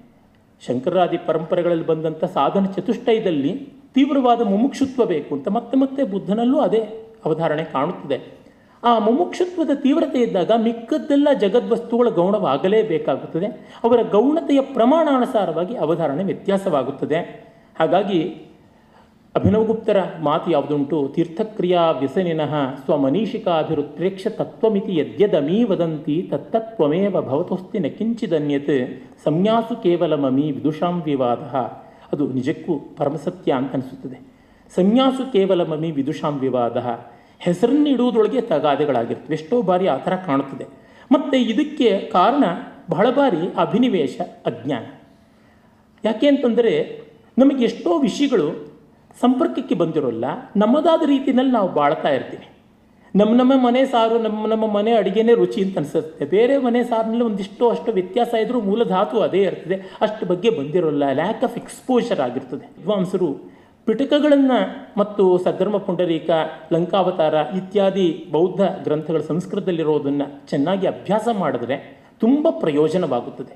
ಶಂಕರಾದಿ 0.68 1.18
ಪರಂಪರೆಗಳಲ್ಲಿ 1.18 1.86
ಬಂದಂಥ 1.86 2.26
ಸಾಧನ 2.26 2.66
ಚತುಷ್ಟಯದಲ್ಲಿ 2.66 3.74
ತೀವ್ರವಾದ 3.96 4.42
ಮುಮುಕ್ಷುತ್ವ 4.42 5.06
ಬೇಕು 5.06 5.36
ಅಂತ 5.36 5.48
ಮತ್ತೆ 5.48 5.78
ಮತ್ತೆ 5.78 6.04
ಬುದ್ಧನಲ್ಲೂ 6.04 6.60
ಅದೇ 6.60 6.80
ಅವಧಾರಣೆ 7.26 7.64
ಕಾಣುತ್ತದೆ. 7.64 8.40
ಆ 8.84 9.00
ಮುಮುಕ್ಷುತ್ವದ 9.00 9.70
ತೀವ್ರತೆ 9.76 10.20
ಇದ್ದಾಗ 10.20 10.52
ಮಿಕ್ಕದ್ದೆಲ್ಲ 10.58 11.28
ಜಗದ್ವಸ್ತುಗಳ 11.40 12.10
ಗೌಣವಾಗಲೇಬೇಕಾಗುತ್ತದೆ. 12.10 13.46
ಅವರ 13.84 14.02
ಗೌಣತೆಯ 14.02 14.62
ಪ್ರಮಾಣಾನುಸಾರವಾಗಿ 14.62 15.78
ಅವಧಾರಣೆ 15.78 16.24
ವ್ಯತ್ಯಾಸವಾಗುತ್ತದೆ. 16.24 17.50
ಹಾಗಾಗಿ 17.80 18.49
ಅಭಿನವಗುಪ್ತರ 19.36 20.04
ಮಾತು 20.22 20.52
ಯಾವುದುಂಟು? 20.52 21.12
ತೀರ್ಥಕ್ರಿಯಾ 21.16 21.92
ವ್ಯಸನಿನಃ 21.92 22.54
ಸ್ವಮನೀಷಿಕಾಭಿರುತ್ಪ್ರೇಕ್ಷ 22.86 24.28
ತತ್ವಮಿತಿ 24.28 24.96
ಯದ್ಯದಮೀ 24.96 25.64
ವದಂತಿ 25.64 26.28
ತತ್ತತ್ವಮೇವ 26.32 27.22
ಭವತೋಸ್ತಿನ 27.22 27.86
ಕಿಂಚಿದನ್ಯತ್ 27.86 29.04
ಸಂನ್ಯಾಸು 29.24 29.84
ಕೇವಲ 29.84 30.16
ಮಮಿ 30.16 30.52
ವಿದುಷಾಂ 30.52 31.02
ವಿವಾದ. 31.02 31.40
ಅದು 32.14 32.28
ನಿಜಕ್ಕೂ 32.28 32.80
ಪರಮಸತ್ಯ 32.98 33.52
ಅಂತ 33.52 33.74
ಅನಿಸುತ್ತದೆ. 33.74 34.20
ಸಂನ್ಯಾಸು 34.76 35.32
ಕೇವಲ 35.32 35.64
ಮಮಿ 35.64 35.92
ವಿದುಷಾಂ 35.92 36.40
ವಿವಾದ. 36.40 36.78
ಹೆಸರನ್ನಿಡುವುದರೊಳಗೆ 37.40 38.42
ತಗಾದೆಗಳಾಗಿರ್ತವೆ 38.42 39.34
ಎಷ್ಟೋ 39.34 39.62
ಬಾರಿ 39.62 39.88
ಆ 39.88 39.98
ಥರ 39.98 40.16
ಕಾಣುತ್ತದೆ. 40.16 40.66
ಮತ್ತು 41.12 41.38
ಇದಕ್ಕೆ 41.38 42.00
ಕಾರಣ 42.00 42.44
ಬಹಳ 42.90 43.10
ಬಾರಿ 43.10 43.54
ಅಭಿನಿವೇಶ 43.58 44.22
ಅಜ್ಞಾನ. 44.46 44.84
ಯಾಕೆ 46.06 46.28
ಅಂತಂದರೆ 46.28 47.02
ನಮಗೆ 47.38 47.64
ಎಷ್ಟೋ 47.64 48.00
ವಿಷಯಗಳು 48.00 48.69
ಸಂಪರ್ಕಕ್ಕೆ 49.22 49.76
ಬಂದಿರೋಲ್ಲ, 49.76 50.26
ನಮ್ಮದಾದ 50.58 51.02
ರೀತಿಯಲ್ಲಿ 51.06 51.52
ನಾವು 51.52 51.74
ಬಾಳ್ತಾ 51.74 52.10
ಇರ್ತೀವಿ. 52.10 52.48
ನಮ್ಮ 53.16 53.36
ನಮ್ಮ 53.36 53.54
ಮನೆ 53.66 53.86
ಸಾರು, 53.86 54.20
ನಮ್ಮ 54.20 54.48
ನಮ್ಮ 54.48 54.66
ಮನೆ 54.68 54.92
ಅಡುಗೆನೇ 54.92 55.34
ರುಚಿ 55.34 55.64
ಅಂತ 55.64 55.78
ಅನಿಸುತ್ತೆ. 55.78 56.26
ಬೇರೆ 56.26 56.58
ಮನೆ 56.58 56.84
ಸಾರಿನಲ್ಲಿ 56.84 57.24
ಒಂದಿಷ್ಟು 57.24 57.70
ಅಷ್ಟು 57.70 57.92
ವ್ಯತ್ಯಾಸ 57.92 58.34
ಇದ್ದರೂ 58.34 58.62
ಮೂಲ 58.62 58.84
ಧಾತು 58.84 59.20
ಅದೇ 59.20 59.42
ಇರ್ತದೆ. 59.42 59.76
ಅಷ್ಟು 60.02 60.26
ಬಗ್ಗೆ 60.26 60.50
ಬಂದಿರೋಲ್ಲ 60.50 61.04
ಲ್ಯಾಕ್ 61.12 61.44
ಆಫ್ 61.44 61.58
ಎಕ್ಸ್ಪೋಜರ್ 61.58 62.20
ಆಗಿರ್ತದೆ. 62.20 62.66
ವಿದ್ವಾಂಸರು 62.78 63.60
ಪಿಟಕಗಳನ್ನು 63.86 64.58
ಮತ್ತು 64.98 65.38
ಸದ್ಧರ್ಮ 65.38 65.78
ಪುಂಡರೀಕ, 65.78 66.30
ಲಂಕಾವತಾರ 66.74 67.34
ಇತ್ಯಾದಿ 67.34 68.28
ಬೌದ್ಧ 68.32 68.62
ಗ್ರಂಥಗಳ 68.84 69.22
ಸಂಸ್ಕೃತದಲ್ಲಿರೋದನ್ನು 69.22 70.50
ಚೆನ್ನಾಗಿ 70.50 70.88
ಅಭ್ಯಾಸ 70.88 71.28
ಮಾಡಿದ್ರೆ 71.40 71.78
ತುಂಬ 72.20 72.48
ಪ್ರಯೋಜನವಾಗುತ್ತದೆ. 72.60 73.56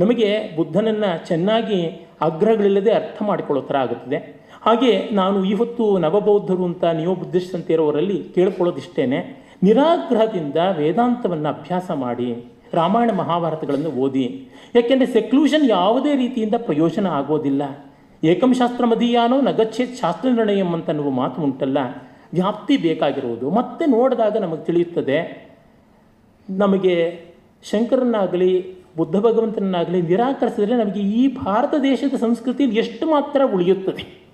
ನಮಗೆ 0.00 0.56
ಬುದ್ಧನನ್ನು 0.56 1.26
ಚೆನ್ನಾಗಿ 1.26 1.80
ಆಗ್ರಹಗಳಿಲ್ಲದೆ 2.20 2.92
ಅರ್ಥ 2.92 3.22
ಮಾಡಿಕೊಳ್ಳೋ 3.22 3.62
ಥರ 3.62 3.76
ಆಗುತ್ತದೆ. 3.76 4.18
ಹಾಗೆ 4.66 4.92
ನಾನು 5.12 5.38
ಈ 5.44 5.54
ಹೊತ್ತು 5.54 5.84
ನವಬೌದ್ಧರು 5.98 6.64
ಅಂತ 6.64 6.84
ನಿಯೋ 6.98 7.12
ಅಂತ 7.54 7.68
ಇರೋವರಲ್ಲಿ 7.74 8.16
ಕೇಳ್ಕೊಳ್ಳೋದಿಷ್ಟೇನೆ. 8.34 9.18
ನಿರಾಗ್ರಹದಿಂದ 9.62 10.58
ವೇದಾಂತವನ್ನು 10.78 11.48
ಅಭ್ಯಾಸ 11.48 11.90
ಮಾಡಿ, 11.90 12.28
ರಾಮಾಯಣ 12.72 13.10
ಮಹಾಭಾರತಗಳನ್ನು 13.12 13.90
ಓದಿ. 14.04 14.24
ಯಾಕೆಂದರೆ 14.74 15.08
ಸೆಕ್ಲೂಷನ್ 15.12 15.70
ಯಾವುದೇ 15.70 16.16
ರೀತಿಯಿಂದ 16.16 16.54
ಪ್ರಯೋಜನ 16.58 17.06
ಆಗೋದಿಲ್ಲ. 17.06 17.62
ಏಕಂ 18.22 18.52
ಶಾಸ್ತ್ರ 18.54 18.84
ಮದೀಯಾನೋ 18.86 19.40
ನಗಚ್ಛೇತ್ 19.40 19.94
ಶಾಸ್ತ್ರ 20.00 20.28
ನಿರ್ಣಯಂ 20.30 20.70
ಅಂತ 20.74 20.88
ಅನ್ನುವ 20.88 21.10
ಮಾತು 21.10 21.42
ಉಂಟಲ್ಲ. 21.42 21.78
ವ್ಯಾಪ್ತಿ 22.32 22.76
ಬೇಕಾಗಿರುವುದು 22.76 23.46
ಮತ್ತೆ 23.50 23.84
ನೋಡಿದಾಗ 23.86 24.36
ನಮಗೆ 24.36 24.62
ತಿಳಿಯುತ್ತದೆ, 24.64 25.18
ನಮಗೆ 26.48 26.96
ಶಂಕರನ್ನಾಗಲಿ 27.70 28.52
ಬುದ್ಧ 28.96 29.16
ಭಗವಂತನನ್ನಾಗಲಿ 29.16 30.02
ನಿರಾಕರಿಸಿದರೆ 30.02 30.76
ನಮಗೆ 30.84 31.00
ಈ 31.00 31.24
ಭಾರತ 31.34 31.74
ದೇಶದ 31.82 32.14
ಸಂಸ್ಕೃತಿ 32.16 32.64
ಎಷ್ಟು 32.64 33.06
ಮಾತ್ರ 33.06 33.40
ಉಳಿಯುತ್ತದೆ. 33.54 34.25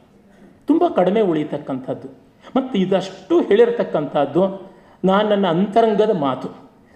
ತುಂಬ 0.66 0.84
ಕಡಿಮೆ 0.96 1.20
ಉಳಿತಕ್ಕಂಥದ್ದು 1.20 2.08
ಮತ್ತು 2.56 2.78
ಇದಷ್ಟು 2.78 3.40
ಹೇಳಿರ್ತಕ್ಕಂಥದ್ದು 3.40 4.70
ನಾನು 5.04 5.28
ನನ್ನ 5.28 5.46
ಅಂತರಂಗದ 5.46 6.10
ಮಾತು. 6.20 6.48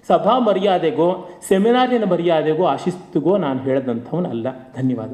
ಸಭಾ 0.06 0.38
ಮರ್ಯಾದೆಗೋ, 0.38 1.28
ಸೆಮಿನಾರಿನ 1.48 2.04
ಮರ್ಯಾದೆಗೋ, 2.04 2.64
ಆಶಿಸ್ತುಗೋ 2.64 3.36
ಶಿಸ್ತುಗೋ 3.36 3.36
ನಾನು 3.36 3.60
ಹೇಳಿದಂಥವನಲ್ಲ. 3.60 4.46
ಧನ್ಯವಾದ 4.76 5.08